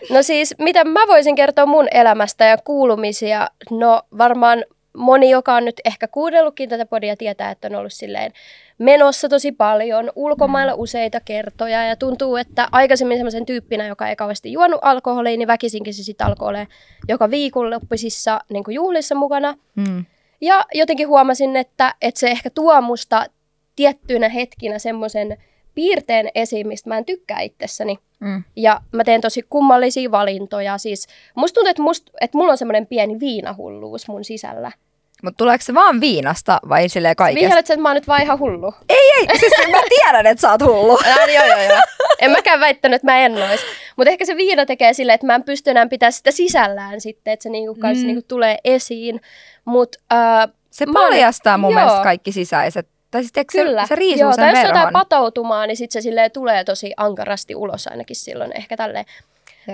[0.09, 3.47] No siis, mitä mä voisin kertoa mun elämästä ja kuulumisia?
[3.71, 4.63] No varmaan
[4.97, 8.31] moni, joka on nyt ehkä kuunnellutkin tätä podia, tietää, että on ollut silleen
[8.81, 14.51] menossa tosi paljon, ulkomailla useita kertoja ja tuntuu, että aikaisemmin semmoisen tyyppinä, joka ei kauheasti
[14.51, 16.67] juonut alkoholia, niin väkisinkin se sitten alkoi olemaan
[17.07, 19.57] joka viikonloppuisissa niin juhlissa mukana.
[19.75, 20.05] Mm.
[20.41, 23.25] Ja jotenkin huomasin, että, että se ehkä tuo musta
[23.75, 25.37] tiettyinä hetkinä semmoisen
[25.75, 27.97] piirteen esiin, mistä mä en tykkää itsessäni.
[28.19, 28.43] Mm.
[28.55, 30.77] Ja mä teen tosi kummallisia valintoja.
[30.77, 34.71] Siis musta tuntuu, että, must, että mulla on semmoinen pieni viinahulluus mun sisällä.
[35.21, 37.41] Mutta tuleeko se vaan viinasta vai silleen kaikesta?
[37.41, 38.73] Vihjailet sä, että mä oon nyt vaan ihan hullu?
[38.89, 40.99] Ei, siis mä tiedän, että sä oot hullu.
[41.05, 41.79] Ää, joo, joo, joo.
[42.19, 43.61] En mäkään väittänyt, että mä en ois.
[43.97, 47.33] Mutta ehkä se viina tekee silleen, että mä en pysty enää pitää sitä sisällään sitten,
[47.33, 48.05] että se niinku Mm.
[48.05, 49.21] niinku tulee esiin.
[49.65, 51.79] Mutta äh, Se paljastaa mun joo.
[51.81, 52.87] mielestä kaikki sisäiset.
[53.11, 53.81] Tai siis eikö Kyllä.
[53.81, 56.63] se, se riisuu Joo, sen tai jos on jotain patoutumaa, niin sitten se silleen tulee
[56.63, 59.05] tosi ankarasti ulos ainakin silloin ehkä tälleen.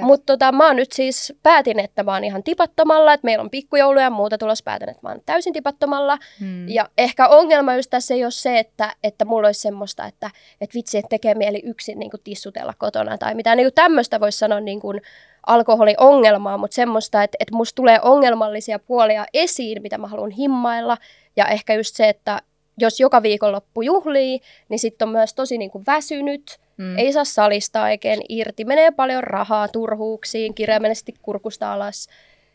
[0.06, 3.50] Mutta tota, mä oon nyt siis päätin, että mä oon ihan tipattomalla, että meillä on
[3.50, 6.18] pikkujouluja ja muuta tulossa, päätän, että mä oon täysin tipattomalla.
[6.40, 6.70] Hmm.
[6.70, 10.32] Ja ehkä ongelma just tässä ei ole se, että, että mulla olisi semmoista, että,
[10.62, 13.58] että vitsi, että tekee mieli yksin niin kuin tissutella kotona tai mitään.
[13.58, 15.02] Niin tämmöistä voisi sanoa niin kuin
[15.48, 20.98] alkoholiongelmaa, mutta semmoista, että, että musta tulee ongelmallisia puolia esiin, mitä mä haluan himmailla.
[21.36, 22.42] Ja ehkä just se, että
[22.78, 26.98] jos joka viikonloppu juhlii, niin sitten on myös tosi niin kuin väsynyt, Mm.
[26.98, 32.08] ei saa salista oikein irti, menee paljon rahaa turhuuksiin, kirjaimellisesti kurkusta alas.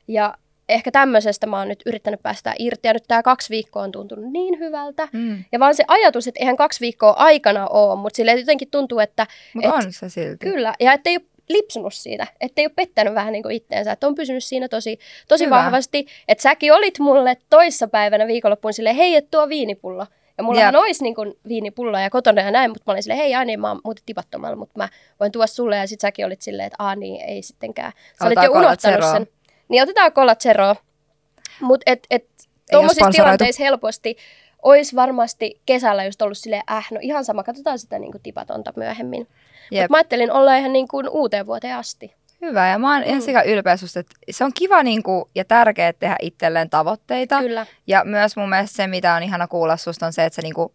[0.08, 0.34] Ja
[0.68, 4.32] ehkä tämmöisestä mä oon nyt yrittänyt päästä irti, ja nyt tämä kaksi viikkoa on tuntunut
[4.32, 5.08] niin hyvältä.
[5.12, 5.44] Mm.
[5.52, 9.26] Ja vaan se ajatus, että eihän kaksi viikkoa aikana ole, mutta sille jotenkin tuntuu, että
[9.54, 10.38] Mutta et- on se silti.
[10.46, 14.14] kyllä, ja ettei ole lipsunut siitä, ettei ole pettänyt vähän niin kuin itteensä, että on
[14.14, 15.56] pysynyt siinä tosi, tosi Hyvä.
[15.56, 16.06] vahvasti.
[16.28, 20.06] Että säkin olit mulle toissapäivänä viikonloppuun silleen, hei, et tuo viinipullo.
[20.38, 20.82] Ja mullahan Jep.
[20.82, 23.68] olisi niin kuin viinipullo ja kotona ja näin, mutta mä olin silleen, hei Ani, mä
[23.68, 24.88] oon muuten tipattomalla, mutta mä
[25.20, 25.76] voin tuoda sulle.
[25.76, 27.92] Ja sit säkin olit silleen, että aah niin, ei sittenkään.
[28.18, 29.26] Sä olit jo unohtanut Cola sen.
[29.68, 30.76] Niin otetaan Cola Zeroa.
[31.60, 32.26] Mutta et, et
[32.70, 34.16] tuommoisissa tilanteissa helposti
[34.62, 38.72] olisi varmasti kesällä just ollut silleen, äh, no ihan sama, katsotaan sitä niin kuin tipatonta
[38.76, 39.28] myöhemmin.
[39.70, 42.14] Mutta mä ajattelin olla ihan niin kuin uuteen vuoteen asti.
[42.42, 43.24] Hyvä, ja mä oon ihan Mm.
[43.24, 47.38] sekä ylpeä susta, että se on kiva niinku, ja tärkeää tehdä itselleen tavoitteita.
[47.38, 47.66] Kyllä.
[47.86, 50.74] Ja myös mun mielestä se, mitä on ihana kuulla susta, on se, että sä niinku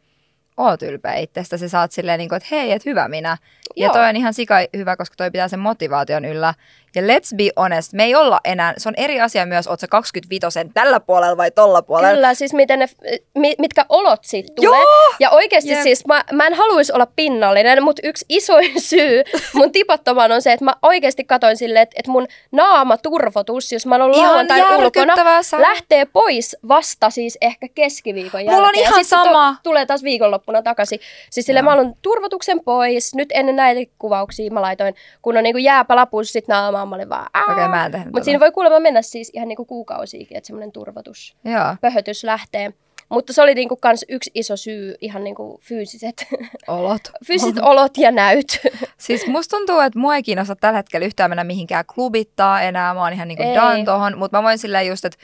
[0.57, 1.57] oot ylpeä itsestä.
[1.57, 3.37] Sä saat silleen, niinku, että hei, että hyvä minä.
[3.75, 3.93] Ja Joo.
[3.93, 6.53] toi on ihan sika hyvä, koska toi pitää sen motivaation yllä.
[6.97, 9.87] Ja let's be honest, me ei olla enää, se on eri asia myös, oot sä
[9.87, 12.13] 25 tällä puolella vai tolla puolella.
[12.13, 12.89] Kyllä, siis miten ne,
[13.35, 14.79] mi, mitkä olot siitä tulee.
[14.81, 15.13] Joo!
[15.19, 15.81] Ja oikeasti Jep.
[15.81, 20.53] siis mä, mä en haluaisi olla pinnallinen, mutta yksi isoin syy mun tipattomaan on se,
[20.53, 25.43] että mä oikeasti katoin silleen, että, että mun naamaturvotus, jos mä oon ollut lauantain ulkona,
[25.43, 28.55] sä- lähtee pois vasta siis ehkä keskiviikon jälkeen.
[28.55, 29.55] Mulla on Ja ihan sit se to- sama.
[29.63, 30.99] tulee taas viikonloppuna takaisin.
[31.29, 33.15] Siis sille mä olen turvotuksen pois.
[33.15, 37.67] Nyt ennen näitä kuvauksia mä laitoin, kun on niinku jääpälapussit naamaan, mä olin vaan Okei,
[37.67, 41.35] mä en tehnyt Mutta siinä voi kuulemma mennä siis ihan niinku kuukausiakin, että semmoinen turvotus
[41.45, 42.73] Joo, pöhötys lähtee.
[43.09, 46.27] Mutta se oli niinku kans yksi iso syy, ihan niinku fyysiset,
[46.67, 47.01] olot.
[47.27, 48.59] fyysiset olot ja näyt.
[48.97, 52.93] Siis musta tuntuu, että mua ei kiinnosta tällä hetkellä yhtään mennä mihinkään klubittaa enää.
[52.93, 53.55] Mä oon ihan niinku Ei.
[53.55, 55.17] done tohon, mutta mä voin silleen just, että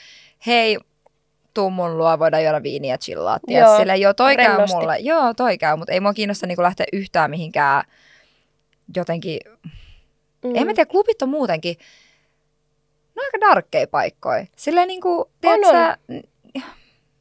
[0.46, 0.78] hei,
[1.54, 3.40] tuu mun luo, voidaan juoda viiniä ja chillaa.
[3.48, 5.00] Joo, silleen, joo, toi käy mulle.
[5.00, 7.84] Joo, toi käy, mutta ei mua kiinnosta niinku lähteä yhtään mihinkään
[8.96, 9.40] jotenkin,
[10.44, 10.56] mm.
[10.56, 11.78] en mä tiedä, klubit on muutenkin,
[13.16, 14.46] ne on aika darkkeja paikkoja.
[14.56, 15.72] Silleen niinku, tiedät on.
[15.72, 15.98] sä,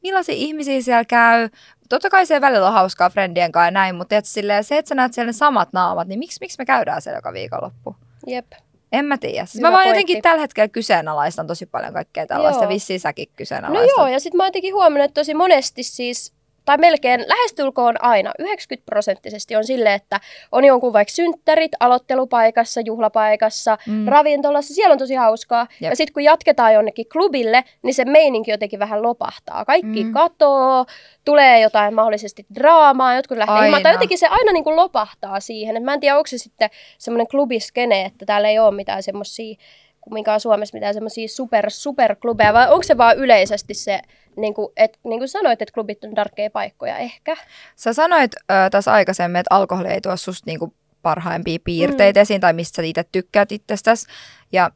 [0.03, 1.49] millaisia ihmisiä siellä käy.
[1.89, 4.89] Totta kai se välillä on hauskaa friendien kanssa ja näin, mutta tiedät, silleen, se, että
[4.89, 7.97] sä näet siellä ne samat naamat, niin miksi, miksi me käydään siellä joka viikonloppu?
[8.27, 8.47] Jep.
[8.93, 9.47] En mä tiedä.
[9.47, 9.89] Siis Hyvä mä vaan pointti.
[9.99, 12.65] jotenkin tällä hetkellä kyseenalaistan tosi paljon kaikkea tällaista.
[12.65, 12.73] Joo.
[12.73, 13.99] Vissiin säkin No kyseenalaistat.
[13.99, 16.33] joo, ja sitten mä oon jotenkin huomannut, että tosi monesti siis,
[16.65, 20.21] tai melkein lähestulkoon aina, 90 prosenttisesti on silleen, että
[20.53, 24.09] on jonkun vaikka synttärit aloittelupaikassa, juhlapaikassa, Mm.
[24.09, 25.67] ravintolassa, siellä on tosi hauskaa.
[25.81, 25.91] Jep.
[25.91, 29.65] Ja sitten kun jatketaan jonnekin klubille, niin se meininki jotenkin vähän lopahtaa.
[29.65, 30.13] Kaikki Mm.
[30.13, 30.87] katoo,
[31.25, 33.83] tulee jotain mahdollisesti draamaa, jotkut lähtee himaan.
[33.83, 35.77] Tai jotenkin se aina niin kuin lopahtaa siihen.
[35.77, 39.57] Et mä en tiedä, onko se sitten semmoinen klubiskene, että täällä ei ole mitään semmoisia
[40.03, 44.01] kumminkaan Suomessa mitään semmoisia super, superklubeja, vai onko se vaan yleisesti se,
[44.37, 47.37] niin kuin, et, niin kuin sanoit, että klubit on darkkeja paikkoja ehkä?
[47.77, 52.23] Sä sanoit ö, tässä aikaisemmin, että alkoholi ei tuo susta niinku parhaimpia piirteitä mm.
[52.23, 54.07] esiin tai mistä sä itse tykkäät itsestäsi.
[54.53, 54.71] Ja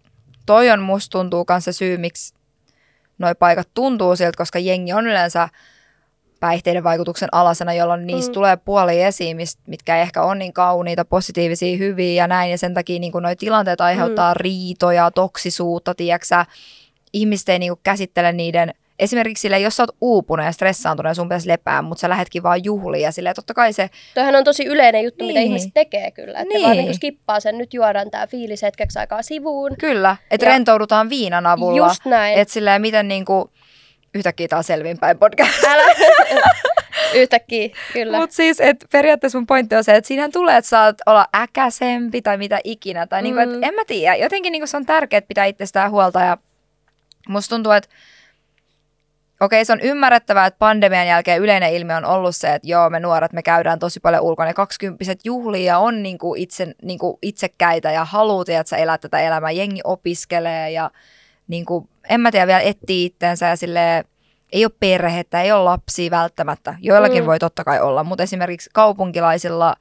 [0.47, 2.35] toi on musta tuntuu myös se syy, miksi
[3.19, 5.49] noi paikat tuntuu siltä, koska jengi on yleensä
[6.41, 8.35] päihteiden vaikutuksen alasena, jolloin niistä Mm.
[8.35, 12.51] tulee puoli esiin, mitkä ei ehkä on niin kauniita, positiivisia, hyviä ja näin.
[12.51, 14.37] Ja sen takia niin noi tilanteet aiheuttaa mm.
[14.41, 16.47] riitoja, toksisuutta, tiedäksä.
[17.13, 21.29] Ihmiset ei niin käsittele niiden, esimerkiksi sille, jos sä oot uupunut ja stressaantunut ja sun
[21.29, 24.65] pitäisi lepää, mutta sä lähetkin vaan juhliin ja silleen, totta kai se, Toihan on tosi
[24.65, 25.27] yleinen juttu, niin.
[25.29, 25.47] mitä Niin.
[25.49, 26.33] ihmiset tekee kyllä.
[26.39, 26.49] Että Niin.
[26.55, 26.63] niin.
[26.63, 29.77] vaan niin kuin skippaa sen, nyt juodaan tämä fiilis hetkeksi aikaa sivuun.
[29.79, 31.77] kyllä, että Ja- rentoudutaan viinan avulla.
[31.89, 32.39] Just näin.
[32.39, 33.51] Että silleen, miten niinku,
[34.17, 35.65] yhtäkkiä taas selvinpäin podcast.
[35.65, 35.83] Älä.
[37.15, 38.19] Yhtäkkiä, kyllä.
[38.19, 42.23] Mutta siis, että periaatteessa mun pointti on se, että siinähän tulee, että saat olla äkäsempi
[42.23, 43.07] tai mitä ikinä.
[43.07, 43.55] Tai niinku, Mm.
[43.55, 46.37] että en mä tiedä, jotenkin niinku se on tärkeää pitää itsestään huolta ja
[47.29, 47.91] musta tuntuu, että
[49.41, 53.01] Okei, se on ymmärrettävää, että pandemian jälkeen yleinen ilmiö on ollut se, että joo, me
[53.01, 54.55] nuoret, me käydään tosi paljon ulkona.
[54.55, 59.51] Kaksikymppiset juhlia ja on niinku itse, niinku itsekäitä ja haluut, että sä elät tätä elämää.
[59.51, 60.91] Jengi opiskelee ja
[61.49, 64.05] niinku, en mä tiedä, vielä etsii itteensä ja silleen,
[64.53, 66.75] ei ole perhettä, ei ole lapsia välttämättä.
[66.81, 67.27] Joillakin Mm.
[67.27, 69.75] voi totta kai olla, mutta esimerkiksi kaupunkilaisilla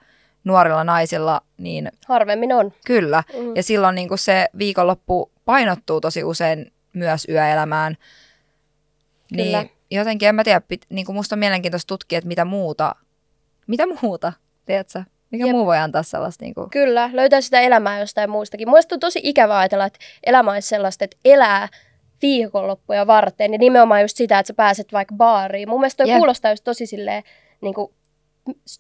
[0.44, 2.74] nuorilla naisilla, niin Harvemmin on.
[2.86, 3.24] kyllä.
[3.40, 3.56] Mm.
[3.56, 7.98] Ja silloin niin kuin se viikonloppu painottuu tosi usein myös yöelämään.
[9.36, 9.62] Kyllä.
[9.64, 12.96] Niin jotenkin, en mä tiedä, pit, niin kuin musta on mielenkiintoista tutkia, että mitä muuta,
[13.68, 14.34] mitä muuta,
[14.66, 15.04] tiedätkö?
[15.32, 15.52] Mikä Jep.
[15.52, 18.68] muu voi antaa sellaista niin kuin, Kyllä, löytää sitä elämää jostain muustakin.
[18.70, 21.68] Mielestäni on tosi ikävä ajatella, että elämä olisi sellaista, että elää
[22.22, 23.54] viikonloppuja varten.
[23.54, 25.70] Ja nimenomaan just sitä, että sä pääset vaikka baariin.
[25.70, 26.18] Mun mielestä toi Jep.
[26.18, 27.24] kuulostaa just tosi silleen,
[27.62, 27.92] niin kuin,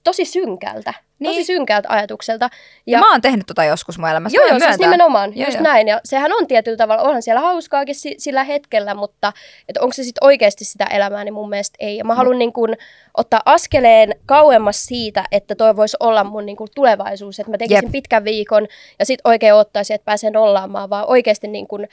[0.03, 0.93] tosi synkältä.
[1.23, 1.45] Tosi Niin.
[1.45, 2.49] synkältä ajatukselta.
[2.85, 4.37] ja, mä oon tehnyt tota joskus mun elämässä.
[4.37, 5.63] Joo, joo, siis nimenomaan, Joo, just joo.
[5.63, 5.87] näin.
[5.87, 9.33] Ja sehän on tietyllä tavalla, onhan siellä hauskaakin si- sillä hetkellä, mutta
[9.69, 11.97] että onko se sitten oikeasti sitä elämää, niin mun mielestä ei.
[11.97, 12.69] Ja mä haluan niin kun,
[13.17, 17.83] ottaa askeleen kauemmas siitä, että toi voisi olla mun niin kun, tulevaisuus, että mä tekisin
[17.85, 17.91] Jep.
[17.91, 18.67] pitkän viikon
[18.99, 21.87] ja sitten oikein ottaisin, että pääsen nollaamaan, vaan oikeasti niin kun,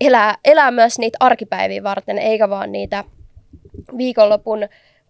[0.00, 3.04] elää, elää myös niitä arkipäiviä varten, eikä vaan niitä
[3.96, 4.68] viikonlopun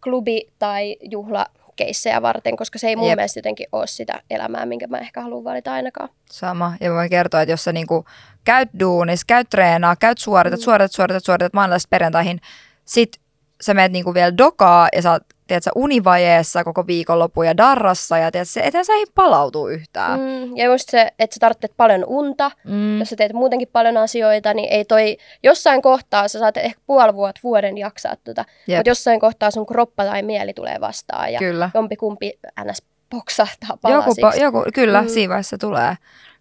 [0.09, 3.17] klubi- tai juhla keissejä varten, koska se ei mun Jep.
[3.17, 6.09] mielestä jotenkin ole sitä elämää, minkä mä ehkä haluan valita ainakaan.
[6.31, 6.73] Sama.
[6.81, 8.05] Ja mä voin kertoa, että jos sä niinku
[8.45, 10.65] käyt duunis, käyt treenaa, käyt suoritat, Mm.
[10.65, 12.41] suoritat, suoritat, suoritat maanantaista perjantaihin,
[12.85, 13.21] sit
[13.61, 18.31] sä menet niinku vielä dokaa ja sä oot tiedätkö, univajeessa koko viikonlopun ja darrassa ja
[18.33, 20.21] tiedätkö, ethän sä ei palautu yhtään.
[20.21, 22.99] Mm, ja just se, että sä tarvitset paljon unta, Mm.
[22.99, 27.15] jos sä teet muutenkin paljon asioita, niin ei toi, jossain kohtaa sä saat ehkä puoli
[27.15, 28.79] vuotta, vuoden jaksaa tota, Jep.
[28.79, 31.71] mutta jossain kohtaa sun kroppa tai mieli tulee vastaan ja Kyllä.
[31.75, 32.33] jompikumpi
[32.65, 32.83] ns.
[33.11, 34.23] poksahtaa Joku, palasiksi.
[34.23, 35.09] pa- joku, kyllä, mm.
[35.09, 35.97] Siinä vaiheessa tulee.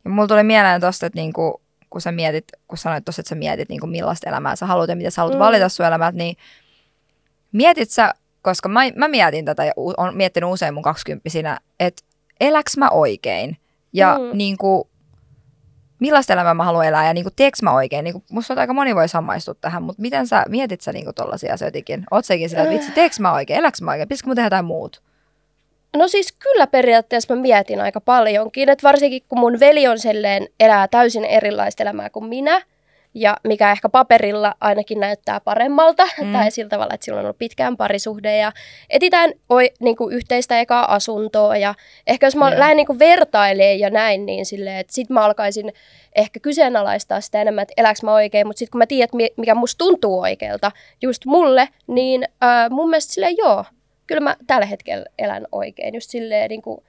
[0.05, 3.35] Ja mulla tuli mieleen tosta, että niinku, kun sä mietit, kun sanoit tossa, että sä
[3.35, 5.35] mietit niinku millaista elämää sä haluat ja mitä sä haluat.
[5.37, 5.43] Mm.
[5.43, 6.35] valita sun elämät, niin
[7.55, 12.03] mietit sä, koska mä, mä mietin tätä ja on miettinyt usein mun kaksikymppisinä, että
[12.39, 13.57] eläks mä oikein?
[13.93, 14.25] Ja mm.
[14.25, 14.37] Mm.
[14.37, 14.89] niinku,
[15.99, 18.03] millaista elämää mä haluan elää ja niin kuin, teekö mä oikein.
[18.03, 21.15] Niin kuin, musta on aika moni voi samaistua tähän, mutta miten sä mietit sä niin
[21.15, 22.05] tollaisia asioitakin?
[22.11, 24.65] Oot sekin sillä, että vitsi, teekö mä oikein, eläkö mä oikein, pitäisikö mä tehdä jotain
[24.65, 25.01] muut?
[25.97, 30.47] No siis kyllä periaatteessa mä mietin aika paljonkin, että varsinkin kun mun veli on silleen
[30.59, 32.61] elää täysin erilaista elämää kuin minä,
[33.15, 36.33] ja mikä ehkä paperilla ainakin näyttää paremmalta, mm.
[36.33, 38.51] tai sillä tavalla, että sillä on ollut pitkään parisuhde, ja
[38.89, 41.73] etitään oi, niin kuin yhteistä ekaa asuntoa, ja
[42.07, 42.59] ehkä jos mä yeah.
[42.59, 45.73] lähden niin kuin vertailemaan ja näin, niin silleen, että sit mä alkaisin
[46.15, 49.77] ehkä kyseenalaistaa sitä enemmän, että elääkö mä oikein, mutta sitten kun mä tiedän, mikä musta
[49.77, 53.65] tuntuu oikealta just mulle, niin äh, mun mielestä silleen joo,
[54.07, 56.83] kyllä mä tällä hetkellä elän oikein, just silleen niin kuin,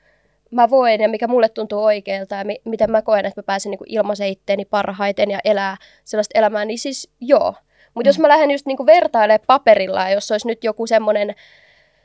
[0.51, 3.71] mä voin ja mikä mulle tuntuu oikealta ja mi- miten mä koen, että mä pääsen
[3.71, 7.55] niin ilmaisen itteeni parhaiten ja elää sellaista elämää, niin siis joo.
[7.95, 8.09] Mutta mm.
[8.09, 11.35] jos mä lähden just niin vertailemaan paperilla ja jos olisi nyt joku semmoinen,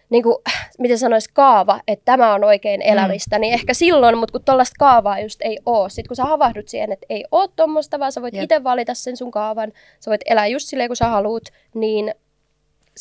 [0.10, 0.36] niin kuin,
[0.80, 2.92] miten sanoisi, kaava, että tämä on oikein mm.
[2.92, 3.42] elämistä, mm.
[3.42, 5.90] niin ehkä silloin, mutta kun tuollaista kaavaa just ei ole.
[5.90, 9.18] Sitten kun sä havahdut siihen, että ei ole tuommoista, vaan sä voit itse valita sen
[9.18, 12.16] sun kaavan, sä voit elää just silleen, kun sä haluat, niin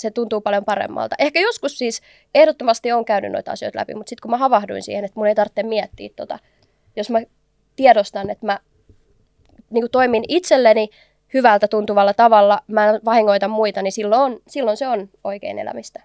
[0.00, 1.16] se tuntuu paljon paremmalta.
[1.18, 2.02] Ehkä joskus siis
[2.34, 5.34] ehdottomasti on käynyt noita asioita läpi, mutta sitten kun mä havahduin siihen, että mun ei
[5.34, 6.38] tarvitse miettiä tota,
[6.96, 7.20] jos mä
[7.76, 8.58] tiedostan, että mä
[9.70, 10.88] niin kuin toimin itselleni
[11.34, 16.02] hyvältä tuntuvalla tavalla, mä vahingoitan muita, niin silloin, silloin se on oikein elämistä.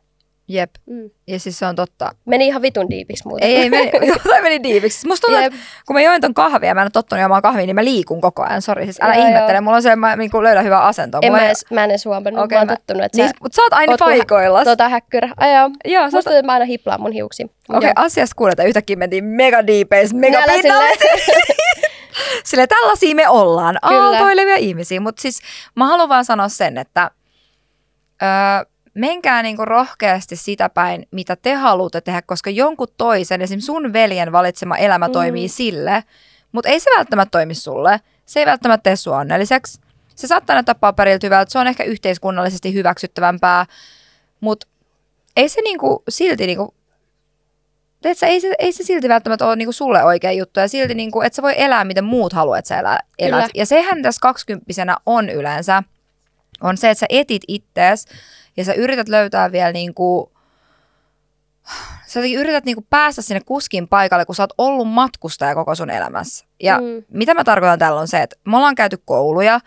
[0.48, 0.70] Jep.
[0.86, 1.10] Mm.
[1.28, 2.12] Ja siis se on totta.
[2.26, 3.50] Meni ihan vitun diipiksi muuten.
[3.50, 5.08] Ei, ei meni, jotain meni diipiksi.
[5.08, 7.76] Musta tuntuu, että kun mä join ton kahvia mä en ole tottunut juomaan kahvia, niin
[7.76, 8.62] mä liikun koko ajan.
[8.62, 9.54] Sori, siis älä joo, ihmettele.
[9.54, 9.62] Joo.
[9.62, 11.20] Mulla on se, mä niin löydän hyvää asentoa.
[11.24, 11.46] En mä, ei...
[11.46, 12.44] edes, mä en edes huomannut.
[12.44, 14.64] Okay, mä oon tottunut, että niin, mutta sä oot aina paikoilla.
[14.64, 15.30] Tota häkkyrä.
[15.38, 15.70] Ai joo.
[15.86, 17.44] joo Musta tuntuu, että mä aina hiplaan mun hiuksi.
[17.44, 18.68] Okei, okay, asiasta kuuletaan.
[18.68, 20.90] Yhtäkkiä mentiin mega diipeis, mega pinnalle.
[22.46, 23.78] Sille tällaisia me ollaan.
[23.82, 25.00] Aaltoilevia ihmisiä.
[25.00, 25.42] Mutta siis
[25.76, 27.12] mä haluan vaan sanoa sen, että...
[28.24, 33.94] Öö, menkää niinku rohkeasti sitä päin, mitä te haluatte tehdä, koska jonkun toisen, esimerkiksi sun
[33.94, 35.12] veljen valitsema elämä mm.
[35.12, 36.04] toimii sille,
[36.52, 38.02] mutta ei se välttämättä toimi sulle.
[38.26, 39.82] Se ei välttämättä tee sua onnelliseksi.
[40.16, 43.66] Se saattaa näyttää paperilta hyvältä, se on ehkä yhteiskunnallisesti hyväksyttävämpää,
[44.40, 44.68] mutta
[45.36, 46.74] ei se niinku silti niinku,
[48.02, 51.22] teetkö, ei, se, ei se silti välttämättä ole niinku sulle oikea juttu ja silti niinku,
[51.22, 53.52] että sä voi elää miten muut haluat, että sä elää, elät.
[53.54, 55.84] Ja sehän tässä kaksikymppisenä on yleensä,
[56.62, 58.06] on se, että sä etit ittees
[58.58, 60.30] ja sä yrität löytää vielä niin kuin,
[62.06, 65.90] sä yrität niin kuin päästä sinne kuskin paikalle, kun sä oot ollut matkustaja koko sun
[65.90, 66.46] elämässä.
[66.64, 67.04] Ja mm.
[67.10, 69.60] mitä mä tarkoitan tällä on se, että me ollaan käyty kouluja,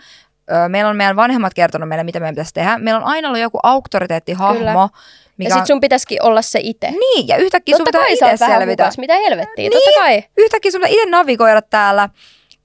[0.68, 2.78] meillä on meidän vanhemmat kertonut meille, mitä meidän pitäisi tehdä.
[2.78, 4.58] Meillä on aina ollut joku auktoriteettihahmo.
[4.58, 4.88] Kyllä.
[5.36, 6.90] Mikä ja sit sun pitäisikin olla se itse.
[6.90, 8.82] Niin, ja yhtäkkiä totta sun pitää itse selvitä.
[8.82, 10.24] Mukas, mitä helvettiä, niin, totta kai.
[10.36, 12.08] Yhtäkkiä sun pitää itse navigoida täällä,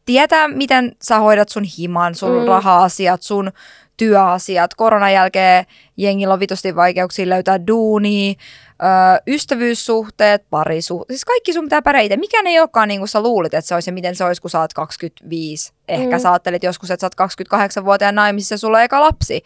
[0.06, 2.48] tietää, miten sä hoidat sun himan, sun mm.
[2.48, 3.52] raha-asiat, sun
[3.98, 4.74] työasiat.
[4.74, 5.66] Koronan jälkeen
[5.98, 11.16] jengillä on vitusti vaikeuksia löytää duunia, ö, ystävyyssuhteet, parisuhteet.
[11.16, 12.18] Siis kaikki sun pitää pärjätä.
[12.18, 14.60] Mikään ei olekaan niin kuin sä luulit, että se olisi miten se olisi, kun sä
[14.60, 15.74] oot 25.
[15.88, 16.22] Ehkä mm.
[16.22, 17.32] sä ajattelit joskus, että sä oot
[17.80, 19.44] 28-vuotiaan naimisissa ja sulla on eka lapsi.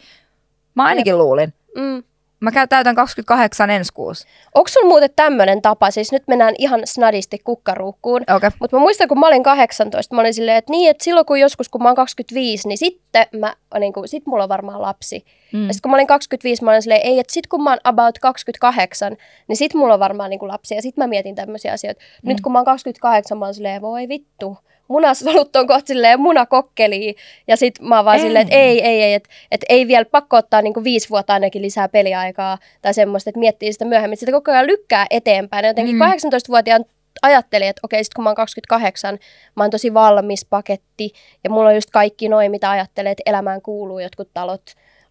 [0.76, 1.18] Mä ainakin Jep.
[1.18, 1.54] luulin.
[1.76, 2.04] Mm.
[2.40, 4.28] Mä täytän 28 ensi kuussa.
[4.56, 8.52] Onko sun muuten tämmöinen tapa, siis nyt mennään ihan snadisti kukkaruukkuun, okay.
[8.60, 11.40] mutta mä muistan, kun mä olin 18, mä olin silleen, että niin, että silloin kun
[11.40, 15.26] joskus, kun mä oon 25, niin sitten mä, niin kuin, sit mulla on varmaan lapsi.
[15.54, 15.68] Mm.
[15.68, 17.80] Ja sitten kun mä olin 25, mä olin silleen, ei, että sit kun mä oon
[17.84, 20.76] about 28, niin sit mulla on varmaan niin kuin lapsi.
[20.76, 22.02] Ja sit mä mietin tämmöisiä asioita.
[22.24, 22.28] Mm.
[22.28, 27.16] Nyt kun mä oon 28, mä oon silleen, voi vittu, munasolut on kohta silleen munakokkeli.
[27.48, 28.24] Ja sit mä oon vaan ei.
[28.24, 31.62] silleen, että ei, ei, ei, että et ei vielä pakko ottaa niinku viisi vuotta ainakin
[31.62, 34.18] lisää peliaikaa tai semmoista, että miettii sitä myöhemmin.
[34.18, 35.64] Sitä koko ajan lykkää eteenpäin.
[35.64, 36.02] Ja jotenkin mm.
[36.02, 36.86] 18-vuotiaan
[37.22, 39.20] ajattelin, että okei, sit kun mä oon 28,
[39.56, 41.12] mä oon tosi valmis paketti
[41.44, 44.64] ja mulla on just kaikki noin, mitä ajattelee, että elämään kuuluu jotkut talot,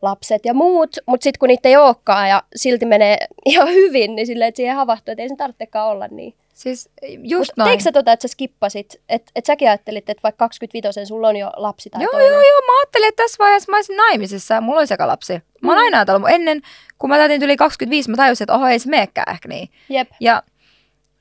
[0.02, 4.26] lapset ja muut, mutta sitten kun niitä ei olekaan ja silti menee ihan hyvin, niin
[4.26, 6.34] silleen, että siihen havahtuu, että ei sen tarvitsekaan olla niin.
[6.56, 6.88] Siis
[7.18, 7.68] just Mut noin.
[7.68, 11.36] Teikö sä tota, että sä skippasit, että et säkin ajattelit, että vaikka 25 sulla on
[11.36, 12.32] jo lapsi tai Joo, toinen.
[12.32, 12.60] joo, joo.
[12.66, 15.32] Mä ajattelin, että tässä vaiheessa mä olisin naimisissa ja mulla olisi lapsi.
[15.32, 15.68] Mä mm.
[15.68, 16.62] oon aina ajatellut, ennen
[16.98, 19.68] kun mä täytin yli 25, mä tajusin, että oho, ei se meekään ehkä niin.
[19.88, 20.10] Jep.
[20.20, 20.42] Ja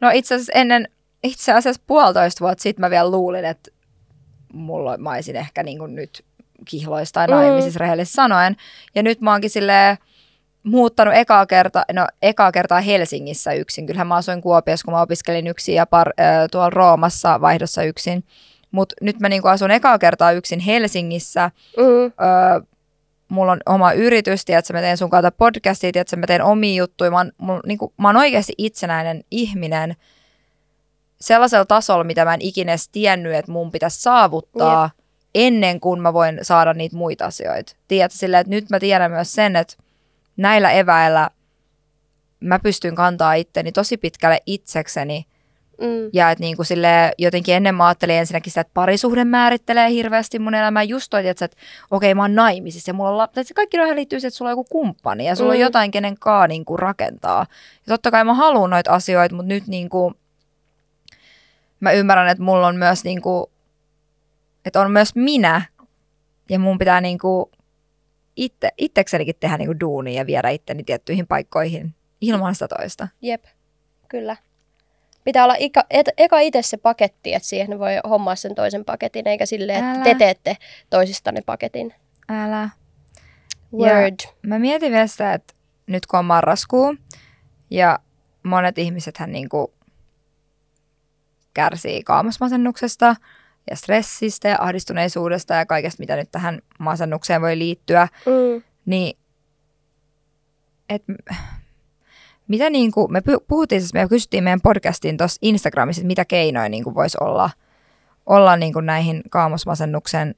[0.02, 0.88] no itse asiassa ennen,
[1.24, 3.72] itse asiassa puolitoista vuotta sitten mä vielä luulin, että
[4.54, 6.26] mulla mä olisin ehkä niin kuin nyt
[6.66, 7.82] kihloissa tai naimisissa mm.
[7.82, 8.56] rehellisesti sanoen.
[8.96, 9.98] Ja nyt mä oonkin silleen,
[10.66, 13.86] muuttanut ekaa, kerta, no, ekaa kertaa Helsingissä yksin.
[13.86, 18.24] Kyllähän mä asuin Kuopiossa, kun mä opiskelin yksin ja par, äh, tuolla Roomassa vaihdossa yksin.
[18.72, 21.52] Mutta nyt mä niinku asun ekaa kertaa yksin Helsingissä.
[21.78, 21.84] Mm.
[21.84, 22.62] Öö,
[23.30, 27.12] mulla on oma yritys, että mä teen sun kautta podcastia, että mä teen omia juttuja.
[27.12, 29.96] Mä oon, mulla, niinku, mä oon oikeasti itsenäinen ihminen
[31.22, 35.08] sellaisella tasolla, mitä mä en ikinä edes tiennyt, että mun pitäisi saavuttaa yep.
[35.36, 37.76] ennen kuin mä voin saada niitä muita asioita.
[37.88, 39.76] Tiedätkö, sillä, että nyt mä tiedän myös sen, että
[40.38, 41.30] näillä eväillä
[42.40, 45.26] mä pystyn kantaa itteni tosi pitkälle itsekseni
[45.82, 46.10] Mm.
[46.14, 50.40] Ja että niin kuin sille jotenkin ennen mä ajattelin ensinnäkin sitä, että parisuhde määrittelee hirveästi
[50.40, 50.84] mun elämää.
[50.84, 51.58] Just toi, että, että
[51.92, 54.52] okei mä oon naimisissa ja mulla on se kaikki noihin liittyy siihen, että sulla on
[54.52, 55.56] joku kumppani ja sulla mm.
[55.56, 57.46] on jotain, kenen kaa niin kuin rakentaa.
[57.88, 60.16] Ja totta kai mä haluan noita asioita, mutta nyt niin kuin,
[61.80, 63.46] mä ymmärrän, että mulla on myös niin kuin,
[64.66, 65.62] että on myös minä
[66.50, 67.46] ja mun pitää niin kuin
[68.36, 73.08] itse, itseksenikin tehdä niin kuin duunia ja viedä itteni tiettyihin paikkoihin ilman sitä toista.
[73.22, 73.44] Jep,
[74.10, 74.38] kyllä.
[75.24, 79.28] Pitää olla ika, et, eka itse se paketti, että siihen voi hommaa sen toisen paketin,
[79.28, 80.04] eikä silleen, että Älä.
[80.04, 80.58] te teette
[80.90, 81.94] toisistanne paketin.
[82.30, 82.70] Älä.
[83.74, 84.16] Word.
[84.42, 85.54] Mä mietin vielä sitä, että
[85.88, 86.96] nyt kun on marraskuu
[87.70, 88.00] ja
[88.44, 89.74] monet ihmisethän niinku
[91.54, 93.16] kärsii kaamosmasennuksesta
[93.70, 98.64] ja stressistä ja ahdistuneisuudesta ja kaikesta, mitä nyt tähän masennukseen voi liittyä, Mm.
[98.86, 99.18] niin
[100.90, 101.04] et,
[102.48, 106.70] mitä niinku, me pu- puhuttiin, siis me kysyttiin meidän podcastiin tuossa Instagramissa, että mitä keinoja
[106.70, 107.50] niinku voisi olla,
[108.26, 110.36] olla niinku näihin kaamosmasennuksen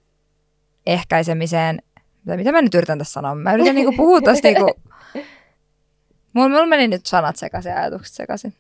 [0.85, 1.81] ehkäisemiseen.
[2.25, 3.35] Mitä, mitä mä nyt yritän tässä sanoa?
[3.35, 4.71] Mä yritän niinku puhua tästä niinku...
[6.33, 8.53] Mulla, mulla meni nyt sanat sekaisin ja ajatukset sekaisin.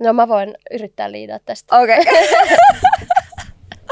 [0.00, 1.76] No mä voin yrittää liidaa tästä.
[1.78, 1.98] Okei.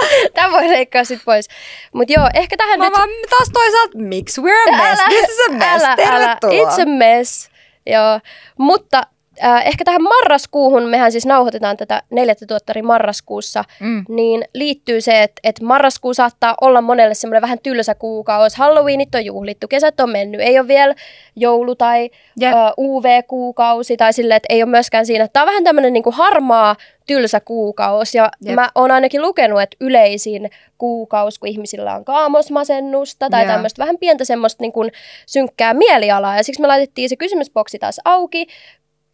[0.01, 0.31] Okay.
[0.35, 1.49] Tämä voi leikkaa sit pois.
[1.93, 2.99] Mutta joo, ehkä tähän Mä nyt...
[2.99, 5.01] vaan taas toisaalta, miksi we're a mess?
[5.01, 5.85] Älä- This is a mess.
[5.85, 7.51] Älä, älä, it's a mess.
[7.87, 8.21] Joo,
[8.59, 9.03] mutta
[9.45, 14.05] äh, ehkä tähän marraskuuhun, mehän siis nauhoitetaan tätä neljättä tuottari marraskuussa, Mm.
[14.09, 18.59] niin liittyy se, että, että marraskuu saattaa olla monelle semmoinen vähän tylsä kuukausi.
[18.59, 20.95] Halloweenit on juhlittu, kesät on mennyt, ei ole vielä
[21.37, 22.53] joulu tai Jep.
[22.53, 25.29] ö, UV-kuukausi tai silleen, että ei ole myöskään siinä.
[25.29, 28.55] Tämä on vähän tämmöinen niin harmaa, tylsä kuukausi ja Jep.
[28.55, 33.53] mä oon ainakin lukenut, että yleisin kuukausi, kun ihmisillä on kaamosmasennusta tai Joo.
[33.53, 34.93] tämmöistä vähän pientä semmoista niin kuin
[35.27, 38.47] synkkää mielialaa ja siksi me laitettiin se kysymysboksi taas auki,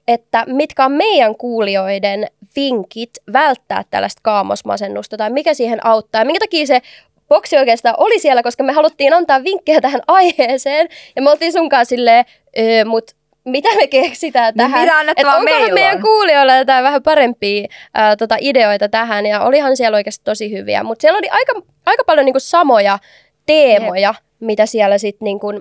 [0.09, 6.41] että mitkä on meidän kuulijoiden vinkit välttää tällaista kaamosmasennusta tai mikä siihen auttaa ja minkä
[6.41, 6.83] takia se
[7.29, 11.87] boksi oikeastaan oli siellä, koska me haluttiin antaa vinkkejä tähän aiheeseen ja me oltiin sunkaan
[11.87, 12.25] silleen,
[12.59, 13.05] öö, mut
[13.45, 14.81] mitä me keksitään Niin tähän?
[14.81, 16.03] mitä annettavaa onkohan meillä meidän on?
[16.03, 21.03] kuulijoilla jotain vähän parempia ää, tota, ideoita tähän ja olihan siellä oikeasti tosi hyviä, mutta
[21.03, 21.53] siellä oli aika,
[21.87, 22.99] aika paljon niinku samoja
[23.47, 25.53] teemoja, mitä siellä sitten niinku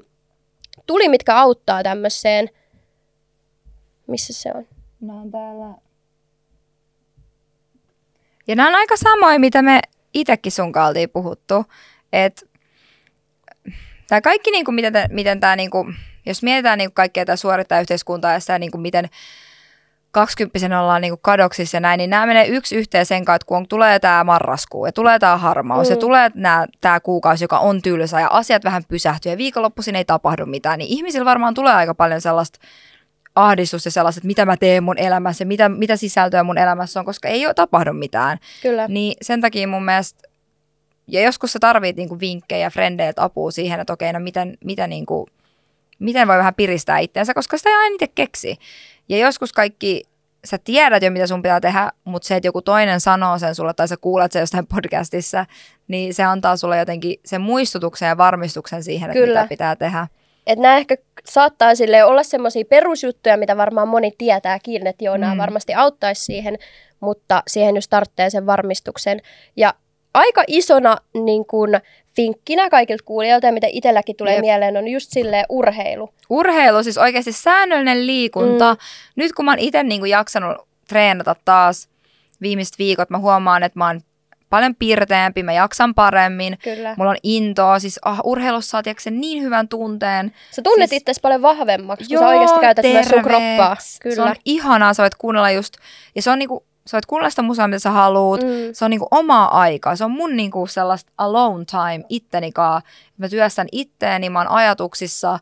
[0.88, 2.50] tuli, mitkä auttaa tämmöiseen.
[4.14, 4.68] Missä se on?
[5.02, 5.76] Nämä on täällä.
[8.48, 9.80] Ja nämä on aika samoja, mitä me
[10.14, 11.66] itsekin sun kanssa oltiin puhuttu.
[12.14, 12.46] Että
[14.08, 15.96] tämä kaikki, niin kuin, miten, miten tämä, niin kuin,
[16.26, 19.10] jos mietitään niin kuin kaikkea tämä suorittaa yhteiskuntaa ja sitä, niin kuin, miten
[20.12, 23.58] kaksikymppisen ollaan niin kuin kadoksissa ja näin, niin nämä menee yksi yhteen sen että kun
[23.58, 25.94] on, tulee tämä marraskuu ja tulee tämä harmaus mm.
[25.94, 30.06] ja tulee nää, tämä kuukausi, joka on tylsä ja asiat vähän pysähtyy ja viikonloppuisin ei
[30.06, 32.60] tapahdu mitään, niin ihmisillä varmaan tulee aika paljon sellaista
[33.36, 37.06] ahdistusta ja sellaista, että mitä mä teen mun elämässä mitä, mitä sisältöä mun elämässä on,
[37.06, 38.38] koska ei ole tapahdu mitään.
[38.62, 38.88] Kyllä.
[38.88, 40.28] Niin sen takia mun mielestä,
[41.08, 45.28] ja joskus sä tarvit niinku vinkkejä frendeiltä apua siihen, että okei, no miten, miten, niinku,
[46.00, 48.58] miten voi vähän piristää itseänsä, koska sitä ei aina itse keksi.
[49.10, 50.04] Ja joskus kaikki,
[50.46, 53.74] sä tiedät jo, mitä sun pitää tehdä, mutta se, että joku toinen sanoo sen sulle
[53.74, 55.46] tai sä kuulet sen jostain podcastissa,
[55.88, 59.40] niin se antaa sulle jotenkin sen muistutuksen ja varmistuksen siihen, että Kyllä.
[59.40, 60.08] mitä pitää tehdä.
[60.48, 65.34] Et nämä ehkä saattaa sille olla semmoisia perusjuttuja, mitä varmaan moni tietääkin, että joo, nämä
[65.34, 65.38] Mm.
[65.40, 66.58] varmasti auttaisi siihen,
[67.00, 69.22] mutta siihen just tarvitsee sen varmistuksen.
[69.58, 69.74] Ja
[70.14, 71.70] aika isona niin kun,
[72.18, 74.42] vinkkinä kaikilta kuulijoilta, ja mitä itselläkin tulee Jep.
[74.42, 76.10] Mieleen, on just silleen urheilu.
[76.30, 78.74] Urheilu, siis oikeasti säännöllinen liikunta.
[78.74, 78.80] Mm.
[79.16, 81.90] Nyt kun mä oon itse niinku jaksanut treenata taas
[82.42, 84.02] viimeiset viikot, mä huomaan, että mä oon
[84.54, 86.58] paljon piirteämpi, mä jaksan paremmin.
[86.64, 86.96] Kyllä.
[86.98, 90.34] Mulla on intoa, siis ah, urheilussa saa tiedätkö, sen niin hyvän tunteen.
[90.52, 93.76] Sä tunnet siis- itsesi paljon vahvemmaksi, kun sä oikeasti käytät myös sun kroppaa.
[94.16, 95.74] Se on ihanaa, sä voit kuunnella just,
[96.16, 98.42] ja se on niinku, sä voit kuunnella sitä musaa, mitä sä haluut.
[98.42, 98.48] Mm.
[98.74, 102.82] Se on niinku omaa aikaa, se on mun niinku sellaista alone time ittenikaa.
[103.18, 105.40] Mä työstän itteeni, mä oon ajatuksissa.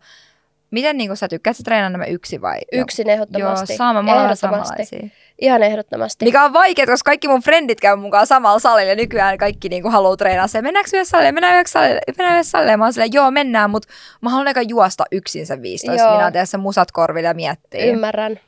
[0.71, 2.59] Miten niinku sä tykkäät sä treenaa nämä yksi vai?
[2.71, 3.75] Yksin Joo, ehdottomasti.
[3.75, 5.07] sama, me ollaan samanlaisia.
[5.41, 6.25] Ihan ehdottomasti.
[6.25, 9.89] Mikä on vaikea, koska kaikki mun frendit käy mukaan samalla salilla ja nykyään kaikki niinku
[9.89, 10.61] haluaa treenaa se.
[10.61, 11.31] Mennäänkö yhdessä salille?
[11.31, 11.99] Mennään yhdessä salille?
[12.17, 12.77] Mennään yhdessä salille?
[12.77, 13.89] Mä oon silleen, joo mennään, mutta
[14.21, 16.15] mä haluan aika juosta yksin sen 15 Joo.
[16.15, 17.85] minä tehdä sen musat korville ja miettiä.
[17.85, 18.39] Ymmärrän.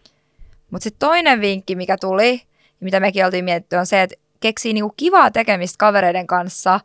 [0.71, 2.41] Mutta sitten toinen vinkki, mikä tuli,
[2.79, 6.79] mitä mekin oltiin mietitty, on se, että keksii niinku kivaa tekemistä kavereiden kanssa,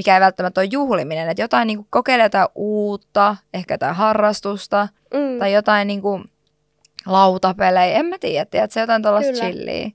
[0.00, 1.28] mikä ei välttämättä ole juhliminen.
[1.28, 5.38] Että jotain niinku kokeilee jotain uutta, ehkä jotain harrastusta Mm.
[5.38, 6.20] tai jotain niinku
[7.06, 9.90] lautapelejä, en mä tiedä, tiedät, se jotain tuollaista chilliä.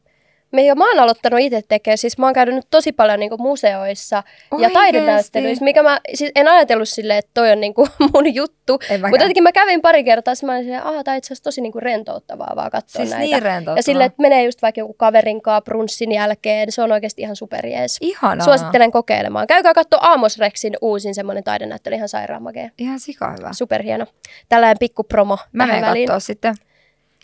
[0.52, 3.38] Me jo, mä oon aloittanut itse tekemään, siis mä oon käynyt nyt tosi paljon niinku
[3.38, 4.74] museoissa ja Oikeesti?
[4.74, 8.74] taidenäyttelyissä, mikä mä siis en ajatellut silleen, että toi on niinku mun juttu.
[8.74, 11.62] Mutta jotenkin mä kävin pari kertaa, ja mä olin silleen, aha, tää itse asiassa tosi
[11.62, 13.24] niinku rentouttavaa vaan katsoa Siis näitä.
[13.26, 13.78] niin rentouttavaa.
[13.78, 17.36] ja silleen, että menee just vaikka joku kaverin kanssa brunssin jälkeen, se on oikeasti ihan
[17.36, 17.98] superjees.
[18.02, 18.46] Ihanaa.
[18.46, 19.48] Suosittelen kokeilemaan.
[19.48, 22.70] Käykää katsoa Aamos Rexin uusin semmoinen taidenäyttely, ihan sairaan makea.
[22.78, 23.50] Ihan sika hyvä.
[23.54, 24.06] Superhieno.
[24.50, 26.56] Tällainen pikku promo Mä menen katsoa sitten.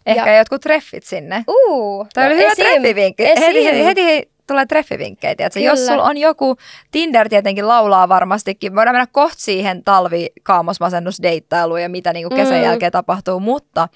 [0.05, 1.43] Ehkä Ja- jotkut treffit sinne.
[1.47, 3.25] Uu, Toi oli no hyvä esim, treffivinkki.
[3.25, 3.43] esim.
[3.43, 5.35] Heti, heti, heti tulee treffivinkkejä.
[5.35, 5.59] Tiedätkö?
[5.59, 6.57] Jos sulla on joku,
[6.91, 8.75] Tinder tietenkin laulaa varmastikin.
[8.75, 12.63] Voidaan mennä kohta siihen talvi kaamosmasennusdeittailuun ja mitä niin kesän Mm.
[12.63, 13.39] jälkeen tapahtuu.
[13.39, 13.87] Mutta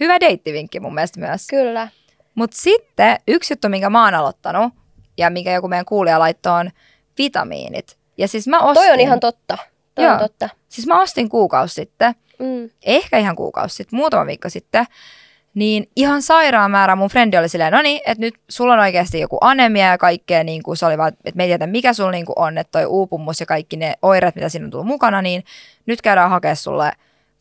[0.00, 1.46] hyvä deittivinkki mun mielestä myös.
[1.50, 1.88] Kyllä.
[2.34, 4.72] Mutta sitten yksi juttu, minkä mä oon aloittanut
[5.18, 6.70] ja minkä joku meidän kuulija laittoi on
[7.18, 7.96] vitamiinit.
[8.18, 9.58] Ja siis mä ostin, Toi on ihan totta.
[9.94, 10.12] Toi Joo.
[10.14, 10.48] on totta.
[10.68, 12.70] siis mä ostin kuukausi sitten Mm.
[12.86, 14.84] ehkä ihan kuukausi sitten, muutama viikko sitten,
[15.54, 19.20] niin ihan sairaan määrä mun frendi oli silleen, no niin, että nyt sulla on oikeasti
[19.20, 22.10] joku anemia ja kaikkea, niin kuin se oli vaan, että me ei tiedä mikä sulla
[22.10, 25.22] niin kuin on, että toi uupumus ja kaikki ne oireet, mitä siinä on tullut mukana,
[25.22, 25.44] niin
[25.86, 26.92] nyt käydään hakea sulle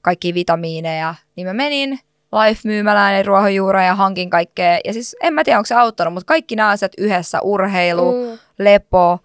[0.01, 1.16] kaikki vitamiineja.
[1.36, 1.99] Niin mä menin
[2.32, 4.80] Life-myymälään eli ruohonjuura ja hankin kaikkea.
[4.86, 8.12] Ja siis en mä tiedä, onko se auttanut, mutta kaikki nämä asiat yhdessä, urheilu.
[8.12, 9.20] Mm, lepo,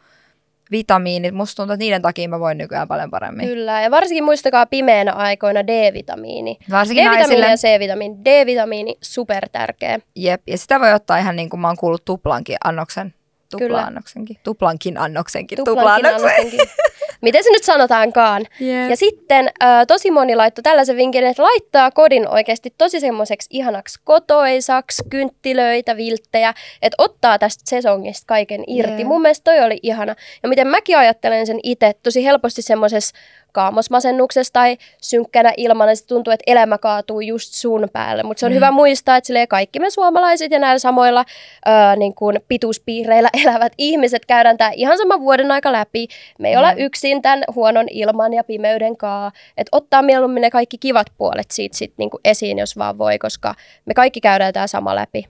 [0.73, 3.49] vitamiinit, musta tuntuu, että niiden takia mä voin nykyään paljon paremmin.
[3.49, 3.83] kyllä.
[3.83, 6.59] Ja varsinkin muistakaa pimeänä aikoina D-vitamiini.
[6.71, 7.47] Varsinkin D-vitamiini naisille.
[7.71, 8.17] ja C-vitamiini.
[8.25, 9.99] D-vitamiini super tärkeä.
[10.17, 13.15] Jep, ja sitä voi ottaa ihan niin kuin mä oon kuullut tuplankin annoksen.
[13.51, 14.37] Tupla-annoksenkin.
[14.43, 15.57] Tuplankin annoksenkin.
[15.57, 16.31] Tuplankin Tupla-annoksen.
[16.31, 16.61] annostenkin.
[17.23, 18.47] Miten se nyt sanotaankaan?
[18.61, 18.91] Jep.
[18.91, 24.01] Ja sitten äh, tosi moni laittoi tällaisen vinkin, että laittaa kodin oikeasti tosi semmoiseksi ihanaksi
[24.05, 28.99] kotoisaksi, kynttilöitä, vilttejä, että ottaa tästä sesongista kaiken irti.
[29.03, 29.07] Jep.
[29.09, 30.15] Mun mielestä toi oli ihana.
[30.43, 33.15] Ja miten mäkin ajattelen sen itse, tosi helposti semmoisessa
[33.53, 38.23] kaamosmasennuksessa tai synkkänä ilmana, se tuntuu, että elämä kaatuu just sun päälle.
[38.23, 38.57] Mutta se on Mm.
[38.57, 41.25] hyvä muistaa, että kaikki me suomalaiset ja näillä samoilla
[41.65, 46.07] ää, niin kuin pituuspiireillä elävät ihmiset käydään tämä ihan sama vuoden aika läpi.
[46.39, 46.79] Me ei olla Jep.
[47.13, 49.33] Yksin tämän huonon ilman ja pimeyden kaa.
[49.57, 53.19] Että ottaa mieluummin ne kaikki kivat puolet siitä sit niin kuin esiin, jos vaan voi,
[53.19, 53.55] koska
[53.87, 55.25] me kaikki käydään tämä sama läpi.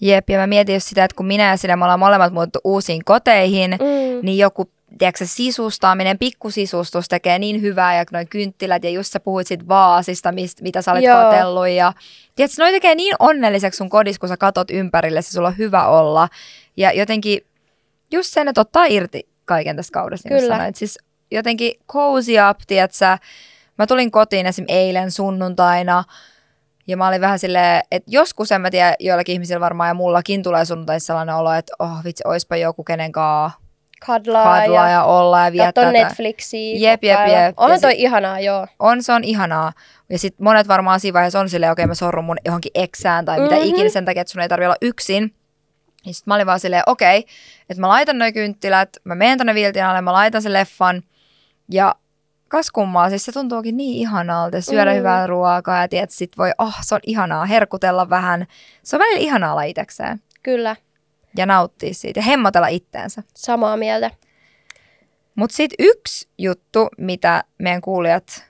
[0.00, 2.58] Jep, ja mä mietin just sitä, että kun minä ja sinä me ollaan molemmat muuttu
[2.64, 4.20] uusiin koteihin, Mm.
[4.22, 9.46] niin joku tiedätkö, sisustaaminen, pikkusisustus tekee niin hyvää, ja noin kynttilät, ja just sä puhuit
[9.46, 11.66] siitä vaasista, mist, mitä sä olet Joo.
[11.66, 11.92] ja
[12.36, 15.86] tiedätkö, noi tekee niin onnelliseksi sun kodissa, kun sä katot ympärille, se sulla on hyvä
[15.86, 16.28] olla,
[16.76, 17.40] ja jotenkin
[18.12, 20.54] just sen, että ottaa irti kaiken tästä kaudesta, niin Kyllä.
[20.56, 20.76] sanoit.
[20.76, 20.98] siis
[21.30, 23.18] jotenkin cozy up, tiedätkö, sä,
[23.78, 24.64] mä tulin kotiin esim.
[24.68, 26.04] eilen sunnuntaina,
[26.86, 30.42] ja mä olin vähän silleen, että joskus en mä tiedä, joillakin ihmisillä varmaan ja mullakin
[30.42, 33.50] tulee sunnuntaisi sellainen olo, että oh vitsi, oispa joku kenen kaa
[34.06, 35.72] Kadlaa, kadlaa ja, ja olla ja viettää.
[35.72, 35.92] tätä.
[35.92, 36.76] Netflixiä.
[36.90, 37.54] Jep, jep, jep.
[37.56, 38.66] Onhan sit- toi ihanaa, joo.
[38.78, 39.72] On, se on ihanaa.
[40.10, 43.24] Ja sitten monet varmaan siinä vaiheessa on silleen, okei okay, mä sorrun mun johonkin eksään
[43.24, 43.64] tai mitä Mhm.
[43.64, 45.34] ikinä sen takia, että sun ei tarvi olla yksin.
[46.06, 47.32] Ja sitten mä olin vaan silleen, okei, okay,
[47.70, 51.02] että mä laitan noi kynttilät, mä menen tonne viltin alle, mä laitan sen leffan.
[51.70, 51.94] Ja
[52.48, 54.96] kas kummaa, siis se tuntuukin niin ihanalta, syödä Mm.
[54.98, 58.46] hyvää ruokaa ja tiedät, sit voi, oh, se on ihanaa, herkutella vähän.
[58.82, 60.76] Se on välillä ihanaa olla itekseen Kyllä,
[61.36, 63.22] ja nauttia siitä ja hemmotella itteensä.
[63.36, 64.10] samaa mieltä.
[65.34, 68.44] Mutta sitten yksi juttu, mitä meidän kuulijat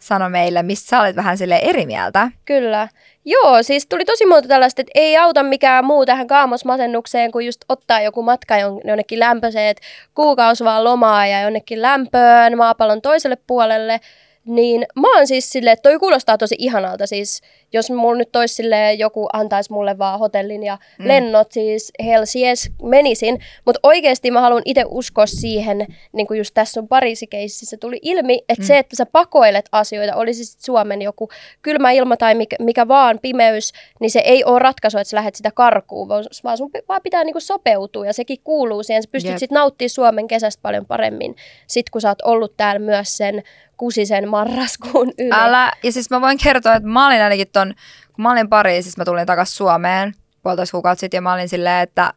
[0.00, 2.30] sanoi meille, missä sä olet vähän sille eri mieltä.
[2.44, 2.88] Kyllä.
[3.24, 7.64] Joo, siis tuli tosi monta tällaista, että ei auta mikään muu tähän kaamosmasennukseen, kuin just
[7.68, 9.82] ottaa joku matka jon- jonnekin lämpöiseen, että
[10.14, 14.00] kuukausi vaan lomaa ja jonnekin lämpöön maapallon toiselle puolelle.
[14.44, 17.06] Niin mä oon siis silleen, että toi kuulostaa tosi ihanalta.
[17.06, 17.40] Siis
[17.72, 21.08] jos mulla nyt olisi silleen, joku antaisi mulle vaan hotellin ja Mm.
[21.08, 23.38] lennot, siis hell yes, menisin.
[23.64, 28.38] Mutta oikeasti mä haluan itse uskoa siihen, niin kuin just tässä sun Pariisi-keississä tuli ilmi,
[28.48, 28.66] että Mm.
[28.66, 31.28] se, että sä pakoilet asioita, olisi sitten Suomen joku
[31.62, 35.34] kylmä ilma tai mikä, mikä vaan pimeys, niin se ei ole ratkaisu, että sä lähdet
[35.34, 36.24] sitä karkuun, vaan
[36.56, 39.02] sun vaan pitää niinku sopeutua ja sekin kuuluu siihen.
[39.02, 39.38] Sä pystyt Jep.
[39.38, 43.42] sitten nauttimaan Suomen kesästä paljon paremmin, sit kun sä oot ollut täällä myös sen
[43.76, 45.30] kusisen marraskuun yli.
[45.32, 47.74] Älä, ja siis mä voin kertoa, että mä olin ainakin ton,
[48.12, 51.82] kun mä olin Pariisissa, mä tulin takaisin Suomeen puolitoista kuukautta sitten ja mä olin silleen,
[51.82, 52.14] että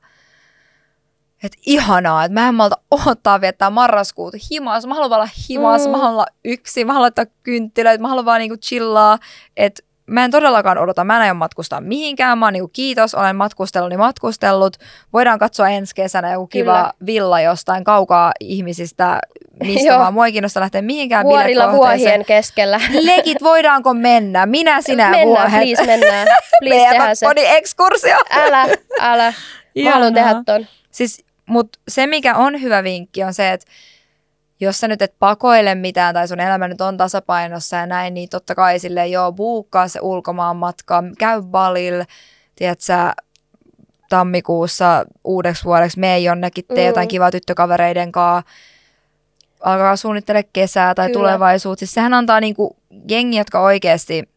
[1.44, 4.86] että ihanaa, että mä en malta odottaa viettää marraskuuta himas.
[4.88, 5.92] Mä haluan olla himas, Mm.
[5.92, 9.20] mä haluan olla yksin, mä haluan laittaa kynttilöitä, mä haluan vaan niinku chillaa.
[9.58, 12.38] Että mä en todellakaan odota, mä en aio matkustaa mihinkään.
[12.38, 14.78] Mä oon niinku kiitos, olen matkustellut, niin matkustellut.
[15.14, 16.94] Voidaan katsoa ensi kesänä joku kiva Kyllä.
[17.06, 19.20] villa jostain kaukaa ihmisistä,
[19.64, 20.00] mistä Joo.
[20.00, 20.14] vaan.
[20.14, 22.82] Mua ei kiinnosta lähteä mihinkään Vuorilla vuohien keskellä.
[23.02, 24.46] Legit, voidaanko mennä?
[24.46, 25.62] Minä, sinä, mennään, vuohet.
[25.62, 26.28] please, mennään.
[26.60, 27.26] Please, tehdään se.
[27.36, 28.18] Ekskursio.
[28.30, 28.68] Älä,
[29.00, 29.34] älä.
[29.84, 30.68] Mä haluan tehdä ton.
[30.92, 33.66] Siis, mutta se, mikä on hyvä vinkki, on se, että
[34.60, 38.30] jos sä nyt et pakoile mitään tai sun elämä nyt on tasapainossa ja näin, niin
[38.30, 42.04] totta kai silleen, joo, buukkaa se ulkomaan matka, käy balil,
[42.56, 43.14] tiedät sä,
[44.10, 46.88] tammikuussa uudeksi vuodeksi mene jonnekin, tee Mm.
[46.88, 48.52] jotain kivaa tyttökavereiden kanssa,
[49.60, 51.20] alkaa suunnittele kesää tai Kyllä.
[51.20, 51.80] tulevaisuutta.
[51.80, 52.78] Siis sehän antaa niinku
[53.10, 54.30] jengi, jotka oikeasti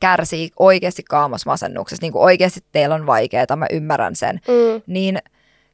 [0.00, 4.82] kärsii oikeasti kaamosmasennuksesta, niinku oikeasti teillä on vaikeaa, mä ymmärrän sen, Mm.
[4.86, 5.18] niin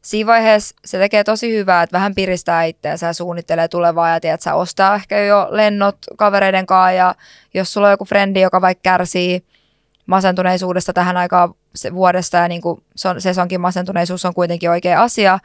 [0.03, 4.43] siinä vaiheessa se tekee tosi hyvää, että vähän piristää itseänsä ja suunnittelee tulevaa ja tiedät,
[4.43, 7.15] sä ostaa ehkä jo lennot kavereiden kanssa ja
[7.55, 9.45] jos sulla on joku frendi, joka vaikka kärsii
[10.07, 12.83] masentuneisuudesta tähän aikaan se vuodesta ja niin kuin
[13.19, 15.39] sesonkin masentuneisuus on kuitenkin oikea asia,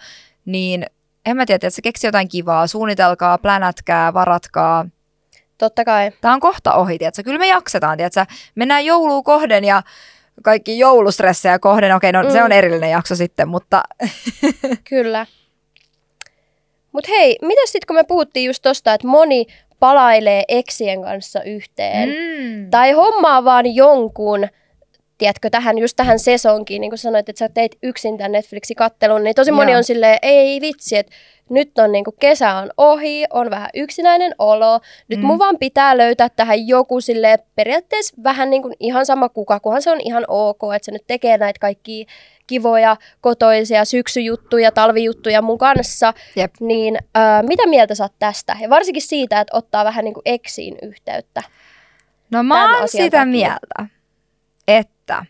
[0.45, 0.85] niin
[1.25, 4.85] en mä tiedä, että se keksi jotain kivaa, suunnitelkaa, plänätkää, varatkaa.
[5.57, 6.11] Totta kai.
[6.21, 7.23] Tämä on kohta ohi, tiedätkö?
[7.23, 8.25] Kyllä me jaksetaan, tiedätkö?
[8.55, 9.83] Mennään jouluun kohden ja
[10.43, 11.95] kaikki joulustressejä kohden.
[11.95, 12.31] Okei, no mm.
[12.31, 12.45] se Mm.
[12.45, 13.83] on erillinen jakso sitten, mutta
[14.89, 15.25] Kyllä.
[16.91, 19.45] Mutta hei, mitä sitten kun me puhuttiin just tosta, että moni
[19.79, 22.69] palailee eksien kanssa yhteen, mm.
[22.69, 24.47] tai hommaa vaan jonkun,
[25.17, 29.23] tiedätkö, tähän, just tähän sesonkiin, niin kuin sanoit, että sä teit yksin tämän Netflixin kattelun,
[29.23, 29.77] niin tosi moni Joo.
[29.77, 31.15] on silleen, ei vitsi, että
[31.49, 35.25] nyt on niin kuin kesä on ohi, on vähän yksinäinen olo, nyt Mm.
[35.25, 39.81] mun vaan pitää löytää tähän joku sille periaatteessa vähän niin kuin ihan sama kuka, kunhan
[39.81, 42.05] se on ihan ok, että se nyt tekee näitä kaikkia
[42.47, 46.53] kivoja, kotoisia syksyjuttuja, talvijuttuja mun kanssa, Jep.
[46.59, 48.57] niin ää, mitä mieltä sä oot tästä?
[48.61, 51.43] Ja varsinkin siitä, että ottaa vähän niin kuin eksiin yhteyttä.
[52.31, 53.25] No mä oon sitä takia.
[53.25, 53.87] mieltä,
[54.67, 55.25] että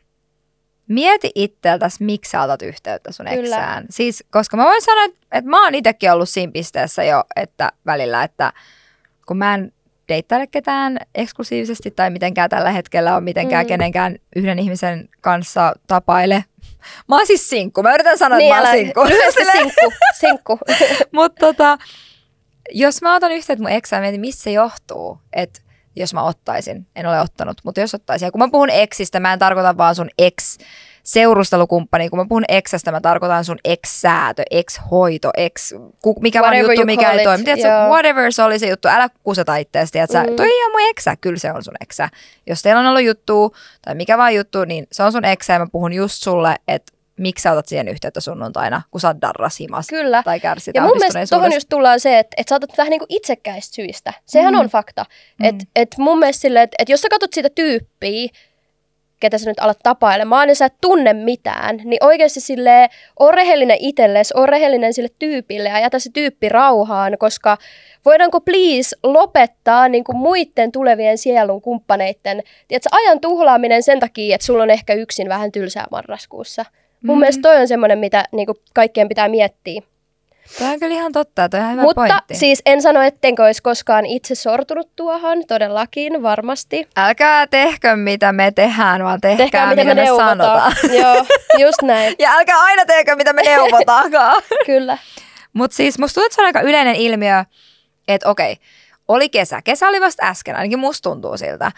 [0.87, 3.41] mieti itseltäsi, miksi sä otat yhteyttä sun Kyllä.
[3.41, 3.85] eksään.
[3.89, 7.71] Siis, koska mä voin sanoa, että, että mä oon itsekin ollut siinä pisteessä jo, että
[7.85, 8.53] välillä, että
[9.27, 9.71] kun mä en
[10.09, 13.67] deittaile ketään eksklusiivisesti tai mitenkään tällä hetkellä on mitenkään Mm.
[13.67, 16.45] kenenkään yhden ihmisen kanssa tapaile.
[17.09, 17.83] Mä oon siis sinkku.
[17.83, 19.03] Mä yritän sanoa, että mä oon sinkku.
[19.09, 19.91] Lyhyesti sinkku.
[20.19, 20.59] sinkku.
[21.11, 21.77] Mutta tota,
[22.71, 25.61] jos mä otan yhteyttä mun eksään, mietin, missä se johtuu, että
[25.95, 28.25] jos mä ottaisin, en ole ottanut, mutta jos ottaisin.
[28.25, 30.57] Ja kun mä puhun eksistä, mä en tarkoita vaan sun ex
[31.03, 36.71] seurustelukumppani, kun mä puhun eksästä, mä tarkoitan sun ex-säätö, ex-hoito, ex, ku- mikä vaan Whatever
[36.71, 37.43] juttu, you mikä ei toimi.
[37.43, 37.87] Tiedätkö, joo.
[37.89, 40.29] whatever se oli se juttu, älä kuseta itseäsi, Mm.
[40.29, 40.35] mm.
[40.35, 42.09] toi ei ole mun eksä, kyllä se on sun eksä.
[42.47, 45.59] Jos teillä on ollut juttu tai mikä vaan juttu, niin se on sun eksä ja
[45.59, 49.59] mä puhun just sulle, että miksi sä otat siihen yhteyttä sunnuntaina, kun sä oot darras
[49.59, 50.23] himas Kyllä.
[50.25, 51.55] tai kärsit Ja mun mielestä tuohon ahdistuneisuudesta.
[51.55, 54.13] just tullaan se, että, että sä otat vähän niin kuin itsekkäistä syistä.
[54.25, 54.59] Sehän Mm.
[54.59, 55.05] on fakta.
[55.39, 55.45] Mm.
[55.45, 58.29] Että et mun mielestä silleen, että, että jos sä katsot sitä tyyppiä,
[59.19, 62.89] ketä sä nyt alat tapailemaan, niin sä et tunne mitään, niin oikeasti sille
[63.19, 67.57] on rehellinen itsellesi, on rehellinen sille tyypille ja jätä se tyyppi rauhaan, koska
[68.05, 74.45] voidaanko please lopettaa niin kuin muiden tulevien sielun kumppaneiden tiedätkö, ajan tuhlaaminen sen takia, että
[74.47, 76.65] sulla on ehkä yksin vähän tylsää marraskuussa.
[77.05, 77.19] Mun Mm.
[77.19, 79.81] mielestä toi on semmoinen, mitä niin kuin kaikkien pitää miettiä.
[80.59, 82.35] Toi on kyllä ihan totta, toi on ihan hyvä Mutta pointti.
[82.35, 86.87] siis en sano, ettenkö olisi koskaan itse sortunut tuohon, todellakin, varmasti.
[86.97, 90.37] Älkää tehkö mitä me tehdään, vaan tehkää, Tehkää mitä me me neuvotaan.
[90.37, 90.73] sanotaan.
[91.01, 91.25] Joo,
[91.59, 94.41] just näin, Ja älkää aina tehkö mitä me neuvotaankaan.
[94.65, 94.97] kyllä.
[95.53, 97.43] Mutta siis musta tuntuu, että se on aika yleinen ilmiö,
[98.07, 98.57] että okei,
[99.07, 99.61] oli kesä.
[99.61, 101.71] Kesä oli vasta äsken, ainakin musta tuntuu siltä.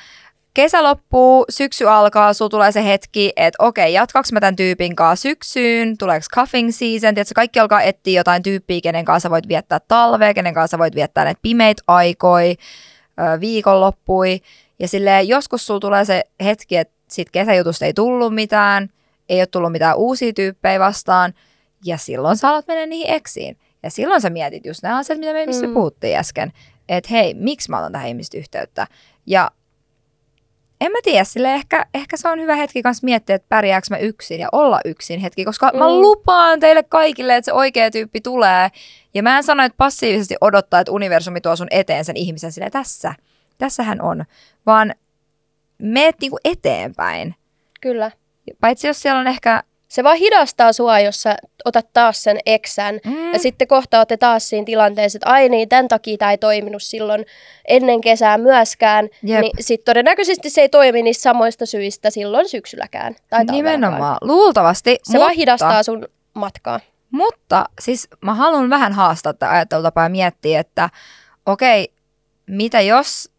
[0.58, 5.22] Kesä loppuu, syksy alkaa, sulla tulee se hetki, että okei, jatkaks mä tämän tyypin kanssa
[5.22, 10.34] syksyyn, tuleeko cuffing season, tiedätkö, kaikki alkaa etsiä jotain tyyppiä, kenen kanssa voit viettää talvea,
[10.34, 12.55] kenen kanssa voit viettää näitä pimeitä aikoi,
[13.39, 14.39] viikonloppui.
[14.80, 18.89] Ja silleen joskus sulla tulee se hetki, että sit kesäjutusta ei tullut mitään,
[19.30, 21.34] ei ole tullut mitään uusia tyyppejä vastaan,
[21.86, 23.58] ja silloin sä alat mennä niihin eksiin.
[23.84, 25.74] Ja silloin sä mietit just nämä asiat, mitä me, mistä Mm.
[25.74, 26.53] puhuttiin äsken.
[26.89, 28.88] Että hei, miksi mä otan tähän ihmistä yhteyttä?
[29.26, 29.51] Ja
[30.82, 33.97] en mä tiedä, sille ehkä, ehkä se on hyvä hetki kanssa miettiä, että pärjääkö mä
[33.97, 35.80] yksin ja olla yksin hetki, koska mm.
[35.80, 38.69] mä lupaan teille kaikille, että se oikea tyyppi tulee.
[39.13, 42.69] Ja mä en sano, että passiivisesti odottaa, että universumi tuo sun eteen sen ihmisen sille
[42.69, 43.13] tässä.
[43.57, 44.25] Tässä hän on.
[44.65, 44.95] Vaan
[45.78, 47.36] meet niinku eteenpäin.
[47.82, 48.11] Kyllä.
[48.61, 49.63] Paitsi jos siellä on ehkä...
[49.88, 52.99] Se vaan hidastaa sua, jos sä otat taas sen eksän.
[53.05, 56.38] Mm, Ja sitten kohta olette taas siinä tilanteessa, että ai niin, tämän takia tämä ei
[56.38, 57.25] toiminut silloin
[57.67, 59.09] ennen kesää myöskään.
[59.23, 59.41] Jep.
[59.41, 63.13] Niin sitten todennäköisesti se ei toimi niistä samoista syistä silloin syksylläkään.
[63.13, 63.55] Tai talvellakaan.
[63.55, 64.17] nimenomaan.
[64.21, 64.97] Luultavasti.
[65.03, 66.79] Se mutta, vaan hidastaa sun matkaa.
[67.11, 70.89] Mutta siis mä haluan vähän haastaa tätä ajattelutapaa ja miettiä, että
[71.45, 71.91] okei,
[72.47, 73.29] mitä jos,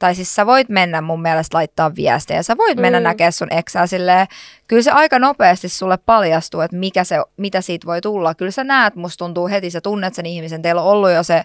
[0.00, 3.04] tai siis sä voit mennä mun mielestä laittaa viestejä, sä voit mennä Mm.
[3.04, 4.26] näkemään sun eksää silleen,
[4.66, 8.34] kyllä se aika nopeasti sulle paljastuu, että mikä se, mitä siitä voi tulla.
[8.34, 11.42] Kyllä sä näet, musta tuntuu heti, sä tunnet sen ihmisen, teillä on ollut jo se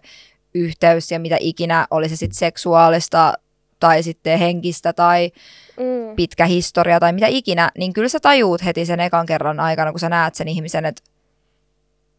[0.53, 3.34] yhteys ja mitä ikinä, oli se sitten seksuaalista
[3.80, 5.32] tai sitten henkistä tai
[5.78, 6.16] Mm.
[6.16, 9.99] pitkä historia tai mitä ikinä, niin kyllä sä tajuut heti sen ekan kerran aikana, kun
[9.99, 11.01] sä näet sen ihmisen, että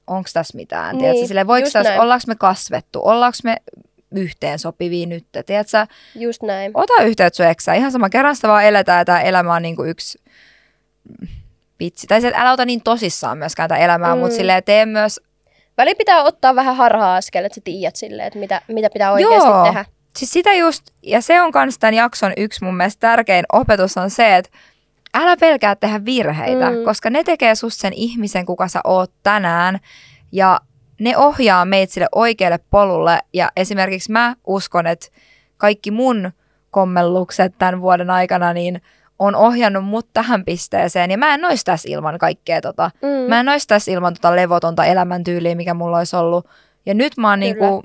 [0.07, 0.93] onko tässä mitään.
[0.97, 3.57] Niin, Tiedätkö, silleen, voiko tässä, ollaanko me kasvettu, ollaanko me
[4.19, 5.27] yhteen sopivia nyt.
[5.47, 6.71] Tiedätkö, Just näin.
[6.75, 7.79] ota yhteyttä sun eksään.
[7.79, 10.19] Ihan sama, kerran sitä vaan eletään tämä elämä on niinku yksi
[11.81, 12.07] vitsi.
[12.07, 14.21] Tai se, että älä ota niin tosissaan myöskään tätä elämää, mm.
[14.21, 15.21] Mutta silleen tee myös
[15.77, 19.65] Väli pitää ottaa vähän harha-askel, että sä tiedät silleen, että mitä, mitä pitää oikeasti Joo.
[19.65, 19.85] tehdä.
[20.17, 24.11] Siis sitä just, ja se on myös tämän jakson yksi mun mielestä tärkein opetus on
[24.11, 24.59] se, että
[25.15, 26.85] älä pelkää tehdä virheitä, mm.
[26.85, 29.79] koska ne tekee susta sen ihmisen, kuka sä oot tänään,
[30.33, 30.61] ja
[31.01, 35.07] ne ohjaa meitä sille oikealle polulle, ja esimerkiksi mä uskon, että
[35.57, 36.33] kaikki mun
[36.71, 38.83] kommellukset tämän vuoden aikana, niin
[39.19, 43.29] on ohjannut mut tähän pisteeseen, ja mä en ois tässä ilman kaikkea tota, Mm.
[43.29, 46.47] Mä en ois tässä ilman tota levotonta elämäntyyliä, mikä mulla olisi ollut.
[46.87, 47.53] Ja nyt mä oon Kyllä.
[47.53, 47.85] niinku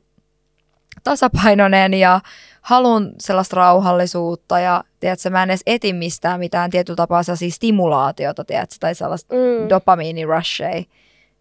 [1.04, 2.20] tasapainoinen ja
[2.62, 8.46] halun sellaista rauhallisuutta ja tiedätkö, mä en edes eti mistään mitään tietyllä tapaa sellaisia stimulaatiota,
[8.46, 9.70] tiedätkö, tai sellaista Mm.
[9.70, 10.84] dopamiinirusheja,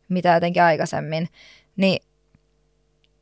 [0.08, 1.28] mitä jotenkin aikaisemmin.
[1.80, 2.02] Niin,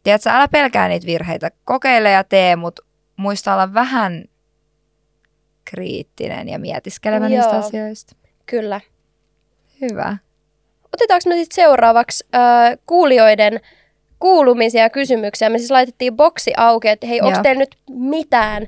[0.03, 1.51] tiedätkö, älä pelkää niitä virheitä.
[1.65, 2.83] Kokeile ja tee, mutta
[3.17, 4.25] muista olla vähän
[5.65, 7.67] kriittinen ja mietiskelevä niistä Joo.
[7.67, 8.17] asioista.
[8.47, 8.81] Kyllä.
[9.81, 10.17] Hyvä.
[10.95, 13.61] Otetaanko me sitten seuraavaksi äh, kuulijoiden
[14.19, 15.51] kuulumisia ja kysymyksiä?
[15.51, 18.67] Me siis laitettiin boksi auki, että hei, onko teillä nyt mitään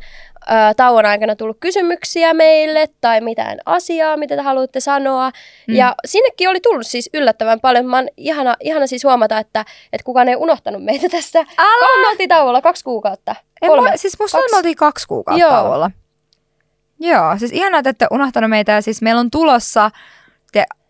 [0.76, 5.30] tauon aikana tullut kysymyksiä meille tai mitään asiaa, mitä te haluatte sanoa.
[5.68, 5.74] Mm.
[5.74, 7.86] Ja sinnekin oli tullut siis yllättävän paljon.
[7.86, 11.38] Mä oon ihana, ihana siis huomata, että, että kukaan ei unohtanut meitä tässä.
[11.38, 11.80] Älä!
[11.80, 12.62] Kauan me oltiin tauolla?
[12.62, 13.34] Kaksi kuukautta?
[13.62, 13.90] En Kolme?
[13.90, 14.52] Mä, siis musta Kaksi.
[14.52, 15.50] me oltiin kaksi kuukautta Joo.
[15.50, 15.90] tauolla.
[17.00, 18.72] Joo, siis ihanaa, että ette unohtanut meitä.
[18.72, 19.90] Ja siis meillä on tulossa,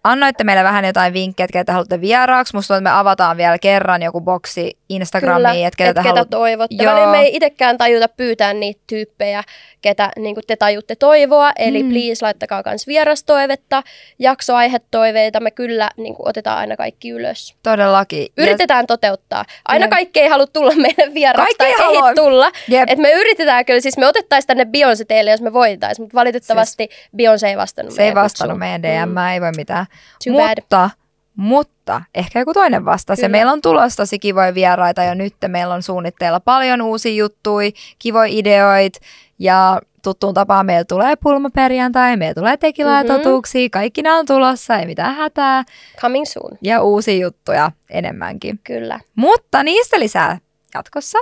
[0.05, 2.57] annoitte meille vähän jotain vinkkejä, että ketä haluatte vieraaksi.
[2.57, 6.01] Musta tuntuu, että me avataan vielä kerran joku boksi Instagramiin, Kyllä, että ketä, et te
[6.01, 6.37] ketä haluatte.
[6.37, 6.77] toivotte.
[6.85, 6.95] Joo.
[6.95, 9.43] Välillä me ei itsekään tajuta pyytää niitä tyyppejä,
[9.83, 11.53] ketä niin te tajutte toivoa.
[11.59, 11.89] Eli Mm.
[11.91, 13.83] please laittakaa myös vierastoivetta,
[14.19, 15.41] jaksoaihetoiveita.
[15.41, 17.55] Me kyllä niin otetaan aina kaikki ylös.
[17.63, 18.23] Todellakin.
[18.37, 19.45] Ja- Yritetään toteuttaa.
[19.69, 19.91] Aina Jep.
[19.91, 22.15] kaikki ei halua tulla meille vieraaksi Kaikki tai ei halua.
[22.15, 22.51] tulla.
[22.69, 22.91] Jep.
[22.91, 26.89] Et me yritetään kyllä, siis me otettaisiin tänne Beyoncé teille, jos me voitaisiin, mutta valitettavasti
[27.17, 28.59] Beyoncé ei vastannut se ei meidän vastannut kutsuun.
[28.59, 29.19] meidän DM, Mm.
[29.19, 29.87] ei voi mitään.
[30.25, 30.59] Too bad.
[30.61, 30.91] mutta,
[31.37, 33.23] mutta ehkä joku toinen vastasi.
[33.23, 33.37] Ja Kyllä.
[33.39, 35.35] meillä on tulossa tosi kivoja vieraita jo nyt.
[35.49, 38.99] Meillä on suunnitteilla paljon uusia juttuja, kivoja ideoita
[39.39, 43.09] ja tuttuun tapaan meillä tulee pulmaperjantai, meillä tulee tekilaa Mhm.
[43.13, 43.23] mm-hmm.
[43.23, 45.65] totuuksia, kaikki nämä on tulossa, ei mitään hätää
[46.01, 48.61] Coming soon, ja uusia juttuja enemmänkin.
[48.65, 49.01] kyllä.
[49.17, 50.39] Mutta niistä lisää
[50.75, 51.19] jatkossa.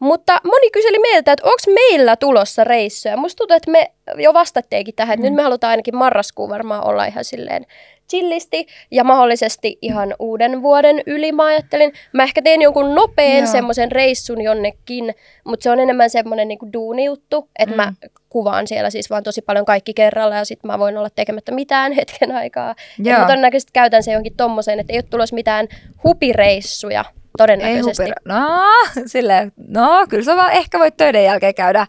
[0.00, 3.16] Mutta moni kyseli meiltä, että onko meillä tulossa reissuja.
[3.16, 5.30] Musta tuntuu, että me jo vastatteekin tähän, että Mm.
[5.30, 7.66] nyt me halutaan ainakin marraskuun varmaan olla ihan silleen
[8.10, 11.92] chillisti ja mahdollisesti ihan uuden vuoden yli mä ajattelin.
[12.12, 13.46] Mä ehkä teen jonkun nopean Joo.
[13.46, 17.76] semmoisen reissun jonnekin, mutta se on enemmän semmoinen niinku duunijuttu, että Mm.
[17.76, 17.92] mä
[18.28, 21.92] kuvaan siellä siis vaan tosi paljon kaikki kerralla ja sitten mä voin olla tekemättä mitään
[21.98, 22.74] hetken aikaa.
[22.98, 23.18] Joo.
[23.18, 25.68] mä todennäköisesti käytän se johonkin tommoseen, että ei ole tulossa mitään
[26.04, 27.04] hupireissuja
[27.40, 28.02] Ei todennäköisesti.
[28.02, 28.14] hupira.
[28.24, 28.64] No,
[29.06, 31.86] silleen, no, kyllä sä vaan ehkä voit töiden jälkeen käydä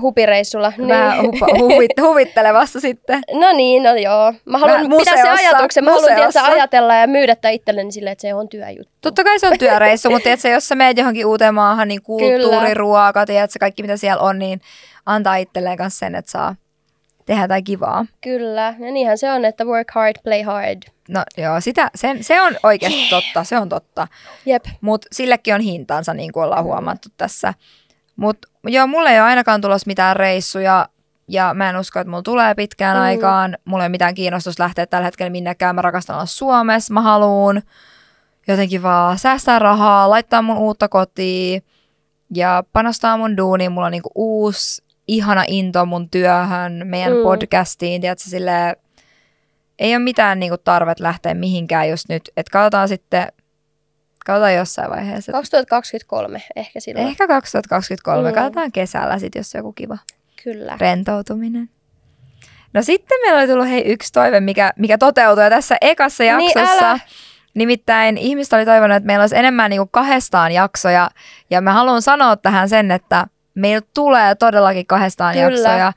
[0.00, 0.72] Hupireissulla.
[0.88, 3.20] vähän hupa, huvit, huvittelevassa sitten.
[3.40, 4.32] No niin, no joo.
[4.44, 5.84] Mä haluan Vähän pitää se museossa, ajatuksen.
[5.84, 6.40] Mä haluan museossa.
[6.40, 8.92] tiedätkö, ajatella ja myydä tämän itselleni silleen, että se on työjuttu.
[9.00, 12.74] Totta kai se on työreissu, mutta tiedätkö, jos sä meet johonkin uuteen maahan, niin kulttuuri,
[12.74, 14.60] ruoka, tiedätkö, kaikki mitä siellä on, niin
[15.06, 16.54] antaa itselleen kanssa sen, että saa
[17.26, 18.06] tehdä jotain kivaa.
[18.20, 20.82] Kyllä, ja niinhän se on, että work hard, play hard.
[21.08, 24.08] No joo, sitä, sen, se on oikeasti totta, se on totta.
[24.46, 24.64] Jep.
[24.80, 27.54] Mutta sillekin on hintansa, niin kuin ollaan huomattu tässä.
[28.16, 30.88] Mutta joo, mulla ei ole ainakaan tulossa mitään reissuja,
[31.28, 33.00] ja mä en usko, että mulla tulee pitkään Mm.
[33.00, 33.04] mm.
[33.04, 33.58] aikaan.
[33.64, 35.74] Mulla ei ole mitään kiinnostusta lähteä tällä hetkellä minnekään.
[35.74, 37.62] Mä rakastan olla Suomessa, mä haluun
[38.48, 41.62] jotenkin vaan säästää rahaa, laittaa mun uutta kotiin
[42.34, 43.72] ja panostaa mun duuniin.
[43.72, 47.22] Mulla on niinku uusi, ihana into mun työhön, meidän Mm.
[47.22, 48.76] podcastiin, tiedätkö, silleen,
[49.78, 52.30] ei ole mitään niinku tarvet lähteä mihinkään just nyt.
[52.36, 53.26] Että katsotaan sitten,
[54.26, 55.32] katsotaan jossain vaiheessa.
[55.32, 57.06] 2023 ehkä silloin.
[57.06, 58.34] Ehkä 2023, Mm.
[58.34, 59.98] katsotaan kesällä sitten, jos on joku kiva
[60.44, 60.76] Kyllä.
[60.80, 61.68] rentoutuminen.
[62.74, 66.88] No sitten meillä oli tullut hei yksi toive, mikä, mikä toteutui tässä ekassa Niin, jaksossa.
[66.90, 66.98] älä.
[67.54, 71.10] Nimittäin ihmiset oli toivonut, että meillä olisi enemmän niin kuin kahdestaan jaksoja.
[71.50, 75.44] Ja mä haluan sanoa tähän sen, että meillä tulee todellakin kahdestaan Kyllä.
[75.50, 75.92] jaksoja.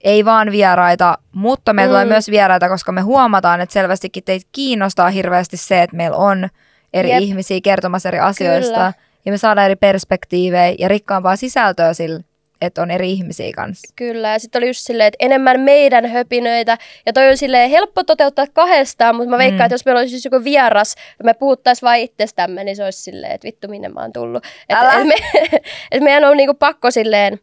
[0.00, 1.92] Ei vaan vieraita, mutta meillä Mm.
[1.92, 6.48] tulee myös vieraita, koska me huomataan, että selvästikin teitä kiinnostaa hirveästi se, että meillä on
[6.92, 7.20] eri Jep.
[7.22, 8.74] ihmisiä kertomassa eri asioista.
[8.74, 8.92] Kyllä.
[9.26, 12.20] Ja me saadaan eri perspektiivejä ja rikkaampaa sisältöä sillä,
[12.60, 13.92] että on eri ihmisiä kanssa.
[13.96, 18.04] Kyllä, ja sitten oli just silleen, että enemmän meidän höpinöitä, ja toi on silleen helppo
[18.04, 19.64] toteuttaa kahdestaan, mutta mä veikkaan, Mm.
[19.64, 23.02] että jos meillä olisi siis joku vieras, ja me puhuttaisiin vain itsestämme, niin se olisi
[23.02, 24.44] silleen, että vittu, minne mä oon tullut.
[24.68, 25.14] Että et me,
[25.92, 27.40] et meidän on niinku pakko silleen,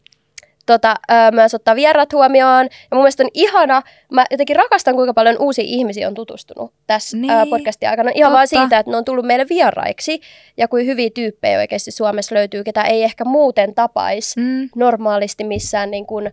[0.65, 2.63] tota, ö, myös ottaa vieraat huomioon.
[2.65, 7.17] Ja mun mielestä on ihana, mä jotenkin rakastan, kuinka paljon uusia ihmisiä on tutustunut tässä
[7.17, 8.11] Niin, niin, podcastin aikana.
[8.15, 8.61] Ihan vaan totta.
[8.61, 10.21] siitä, että ne on tullut meille vieraiksi,
[10.57, 14.69] ja kuin hyviä tyyppejä oikeasti Suomessa löytyy, ketä ei ehkä muuten tapaisi Mm.
[14.75, 16.31] normaalisti missään niin kuin, ö,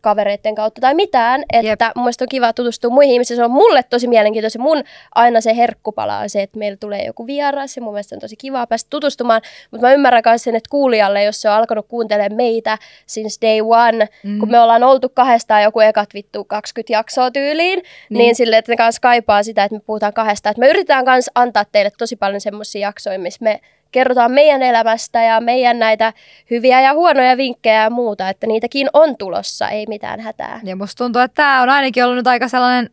[0.00, 1.42] kavereiden kautta tai mitään.
[1.52, 1.96] Että Jep.
[1.96, 3.36] mun mielestä on kiva tutustua muihin ihmisiin.
[3.36, 4.58] Se on mulle tosi mielenkiintoista.
[4.58, 4.84] Mun
[5.14, 8.36] aina se herkkupala on se, että meillä tulee joku vieras ja mun mielestä on tosi
[8.36, 9.42] kiva päästä tutustumaan.
[9.70, 13.60] Mutta mä ymmärrän myös sen, että kuulijalle, jos se on alkanut kuuntelemaan meitä since day
[13.60, 14.38] one, mm.
[14.38, 18.72] kun me ollaan oltu kahdestaan joku ekat vittu 20 jaksoa tyyliin, niin, niin silleen, että
[18.72, 20.50] ne kanssa kaipaa sitä, että me puhutaan kahdestaan.
[20.50, 23.60] Että me yritetään myös antaa teille tosi paljon semmoisia jaksoja, missä me
[23.90, 26.12] kerrotaan meidän elämästä ja meidän näitä
[26.50, 30.60] hyviä ja huonoja vinkkejä ja muuta, että niitäkin on tulossa, ei mitään hätää.
[30.64, 32.90] Ja musta tuntuu, että tämä on ainakin ollut nyt aika sellainen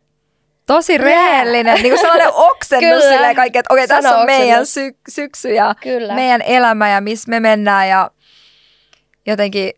[0.66, 1.82] tosi rehellinen, yeah.
[1.82, 4.46] niin kuin sellainen oksennus silleen kaikki, että okei, okay, tässä on oksennus.
[4.46, 6.14] meidän sy- syksy ja Kyllä.
[6.14, 8.10] meidän elämä ja missä me mennään ja
[9.26, 9.72] jotenkin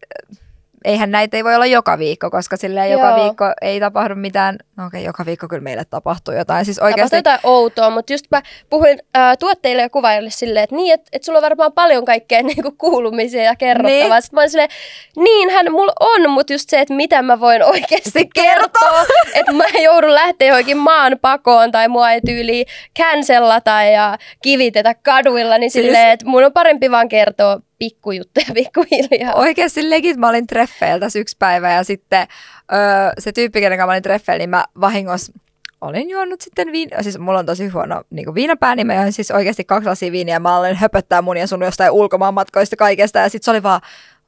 [0.84, 4.58] eihän näitä ei voi olla joka viikko, koska sille joka viikko ei tapahdu mitään.
[4.76, 6.64] No okei, okay, joka viikko kyllä meille tapahtuu jotain.
[6.64, 7.22] Siis oikeasti...
[7.22, 11.08] Tapahtuu jotain outoa, mutta just mä puhuin äh, tuotteille ja kuvaajille silleen, että niin, että
[11.12, 14.14] et sulla on varmaan paljon kaikkea niinku kuulumisia ja kerrottavaa.
[14.14, 14.22] Niin.
[14.22, 14.68] Sitten mä olin silleen,
[15.16, 19.04] niinhän mulla on, mutta just se, että mitä mä voin oikeasti kertoa.
[19.34, 22.64] että mä joudun lähteä johonkin maan pakoon tai mua ei tyyli
[22.98, 25.84] cancellata ja kivitetä kaduilla, niin siis...
[25.84, 29.34] silleen, että mun on parempi vaan kertoa pikkujuttuja pikkuhiljaa.
[29.34, 32.26] Oikeasti legit mä olin treffeiltä yksi päivä ja sitten
[32.72, 32.78] öö,
[33.18, 35.32] se tyyppi, kenen mä olin treffeillä, niin mä vahingossa
[35.80, 39.30] olin juonut sitten viin, siis mulla on tosi huono niin viinapää, niin mä join siis
[39.30, 43.18] oikeasti kaksi lasia viiniä ja mä olen höpöttää mun ja sun jostain ulkomaan matkoista kaikesta
[43.18, 43.80] ja sitten se oli vaan,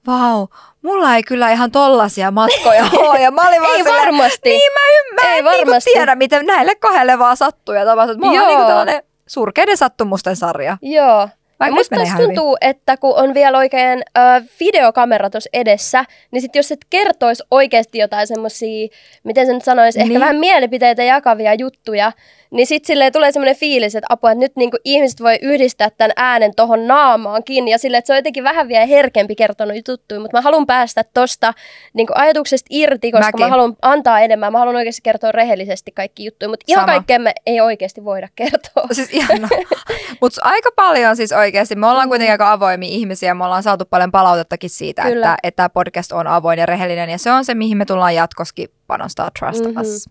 [0.07, 0.47] vau,
[0.83, 3.21] mulla ei kyllä ihan tollasia matkoja ole.
[3.21, 4.49] Ja mä olin vaan ei silleen, varmasti.
[4.49, 5.91] Niin mä ymmärrän, ei niin varmasti.
[5.93, 8.19] tiedä, miten näille kahdelle vaan sattuu ja tapahtuu.
[8.19, 8.51] Mulla Joo.
[8.51, 10.77] on niin tällainen surkeiden sattumusten sarja.
[10.83, 11.29] Joo,
[11.63, 12.71] Vaikka musta tuntuu, hyvin.
[12.71, 14.21] että kun on vielä oikein ö,
[14.61, 18.89] videokamera tuossa edessä, niin sit jos et kertoisi oikeasti jotain semmoisia,
[19.25, 20.13] miten sen sanoisi, niin.
[20.13, 22.13] ehkä vähän mielipiteitä jakavia juttuja,
[22.53, 26.13] niin sitten sille tulee semmoinen fiilis, että apua, että nyt niinku ihmiset voi yhdistää tämän
[26.17, 30.37] äänen tohon naamaankin ja sille, että se on jotenkin vähän vielä herkempi kertonut juttuja, mutta
[30.37, 31.55] mä haluan päästä tosta
[31.95, 33.41] niinku ajatuksesta irti, koska Mäkin.
[33.41, 37.33] mä haluan antaa enemmän, mä haluan oikeasti kertoa rehellisesti kaikki juttuja, mutta ihan kaikkea me
[37.47, 38.87] ei oikeasti voida kertoa.
[38.93, 39.41] Siis ihan,
[40.21, 42.11] mutta aika paljon siis oikeasti, me ollaan mm.
[42.11, 45.33] kuitenkin aika avoimia ihmisiä, me ollaan saatu paljon palautettakin siitä, Kyllä.
[45.33, 48.69] että, että podcast on avoin ja rehellinen ja se on se, mihin me tullaan jatkoskin
[48.87, 49.81] panostaa, trust mm-hmm.
[49.81, 50.09] us.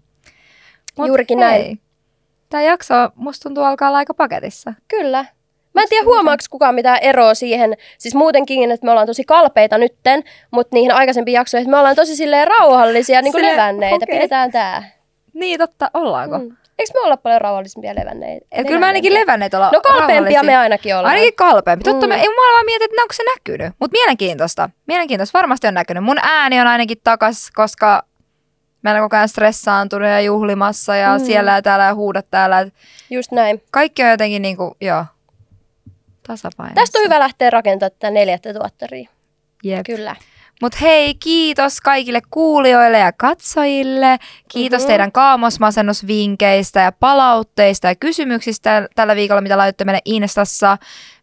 [0.97, 1.49] Mut Juurikin hei.
[1.49, 1.90] näin.
[2.51, 4.73] Tämä jakso musta tuntuu alkaa olla aika paketissa.
[4.87, 5.25] Kyllä.
[5.73, 9.77] Mä en tiedä huomaako kukaan mitään eroa siihen, siis muutenkin, että me ollaan tosi kalpeita
[9.77, 13.95] nytten, mutta niihin aikaisempiin jaksoihin, että me ollaan tosi silleen rauhallisia, niin kuin Sille, levänneitä,
[13.95, 14.15] okay.
[14.15, 14.83] pidetään tää.
[15.33, 16.39] Niin totta, ollaanko?
[16.39, 16.57] Mm.
[16.79, 18.45] Eikö me olla paljon rauhallisempia levänneitä?
[18.57, 21.13] Ja kyllä me ainakin levänneet olla No kalpeampia me ainakin ollaan.
[21.13, 21.83] Ainakin kalpeampi.
[21.83, 22.09] Totta, mm.
[22.09, 23.73] me, ei mä vaan mietin, että onko se näkynyt.
[23.79, 24.69] Mutta mielenkiintoista.
[24.87, 25.37] Mielenkiintoista.
[25.39, 26.03] Varmasti on näkynyt.
[26.03, 28.03] Mun ääni on ainakin takas, koska
[28.82, 31.25] Mä olen koko ajan stressaantunut ja juhlimassa ja mm.
[31.25, 32.67] siellä ja täällä ja huudat täällä.
[33.09, 33.63] Just näin.
[33.71, 35.05] Kaikki on jotenkin niin kuin, joo,
[36.27, 36.82] tasapainossa.
[36.82, 39.09] Tästä on hyvä lähteä rakentamaan tätä neljättä tuottaria.
[39.63, 39.86] Jep.
[39.86, 40.15] Kyllä.
[40.62, 44.18] Mutta hei, kiitos kaikille kuulijoille ja katsojille.
[44.47, 44.88] Kiitos mm-hmm.
[44.88, 50.78] teidän kaamosmasennusvinkkeistä ja palautteista ja kysymyksistä tällä viikolla, mitä laitatte meille Instassa.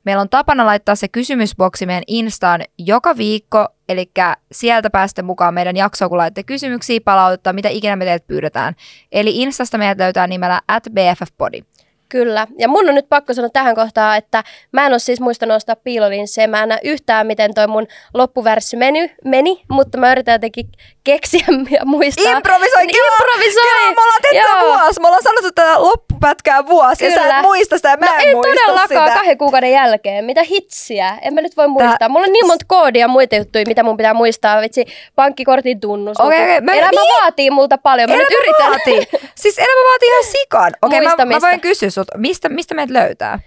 [0.05, 4.11] Meillä on tapana laittaa se kysymysboksi meidän Instaan joka viikko, eli
[4.53, 8.75] sieltä päästä mukaan meidän jaksoon, kun laitatte kysymyksiä, palautetta, mitä ikinä me teiltä pyydetään.
[9.13, 11.63] Eli Instasta meidät löytää nimellä at BFFpodi.
[12.09, 12.47] Kyllä.
[12.59, 15.77] Ja mun on nyt pakko sanoa tähän kohtaan, että mä en ole siis muistanut ostaa
[15.77, 16.47] piilolinssejä.
[16.47, 20.71] Mä en yhtään, miten toi mun loppuvärssy meni, meni mutta mä yritän jotenkin
[21.13, 21.47] keksiä
[21.77, 22.33] ja muistaa.
[22.33, 22.87] Improvisoi!
[22.87, 23.63] Niin, improvisoi!
[23.63, 25.01] Kyllä, me ollaan tehty vuosi.
[25.01, 27.23] Me ollaan sanottu tätä loppupätkää vuosi Kyllä.
[27.23, 29.19] ja sä et muista sitä ja mä no, en, en muista todellakaan sitä.
[29.19, 30.25] kahden kuukauden jälkeen.
[30.25, 31.19] Mitä hitsiä?
[31.23, 31.99] En mä nyt voi muistaa.
[31.99, 32.09] Tää...
[32.09, 34.61] Mulla on niin monta koodia ja muita juttuja, mitä mun pitää muistaa.
[34.61, 34.85] Vitsi,
[35.15, 36.21] pankkikortin tunnus.
[36.21, 36.61] Okay, okay.
[36.61, 37.15] Mä, elämä niin...
[37.21, 38.11] vaatii multa paljon.
[38.11, 38.71] Mä elämä nyt yritän.
[38.71, 39.21] Vaatii.
[39.43, 40.73] siis elämä vaatii ihan sikan.
[40.83, 43.39] Okei, okay, mä, mä voin kysyä sut, mistä, mistä meidät löytää?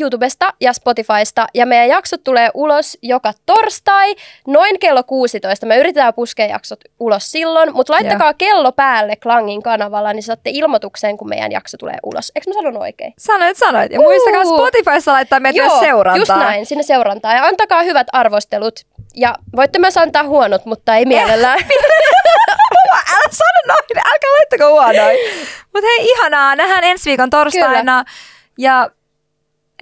[0.00, 1.46] YouTubesta ja Spotifysta.
[1.54, 4.14] Ja meidän jaksot tulee ulos joka torstai
[4.46, 5.66] noin kello 16.
[5.66, 8.34] Me yritetään puskea jaksot ulos silloin, mutta laittakaa Joo.
[8.38, 12.32] kello päälle Klangin kanavalla, niin saatte ilmoituksen, kun meidän jakso tulee ulos.
[12.34, 13.14] Eikö mä sanon oikein?
[13.18, 13.92] Sanoit, sanoit.
[13.92, 16.18] Ja muistakaa Spotifyssa laittaa meitä Joo, seurantaa.
[16.18, 17.34] just näin, sinne seurantaa.
[17.34, 18.80] Ja antakaa hyvät arvostelut.
[19.16, 21.58] Ja voitte myös antaa huonot, mutta ei mielellään.
[23.14, 25.18] Älä sano noin, älkää laittako huonoin.
[25.72, 26.56] Mutta hei, ihanaa.
[26.56, 28.04] Nähdään ensi viikon torstaina.
[28.04, 28.16] Kyllä.
[28.58, 28.90] Ja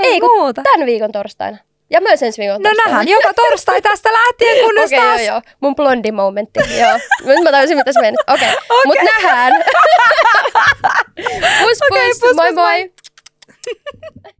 [0.01, 0.63] ei, ei muuta.
[0.63, 1.59] Tämän viikon torstaina.
[1.91, 5.21] Ja myös ensi viikon No nähdään joka torstai tästä lähtien, kunnes okay, taas...
[5.21, 5.43] joo, joo.
[5.61, 6.99] Mun blondi momentti, joo.
[7.25, 8.17] Nyt mä tajusin, mitä se meni.
[8.27, 8.63] Okei, okay.
[8.71, 8.83] okay.
[8.87, 9.53] mut nähdään.
[11.61, 12.55] pus, pus, okay, pus, moi pus, moi.
[12.55, 12.93] moi.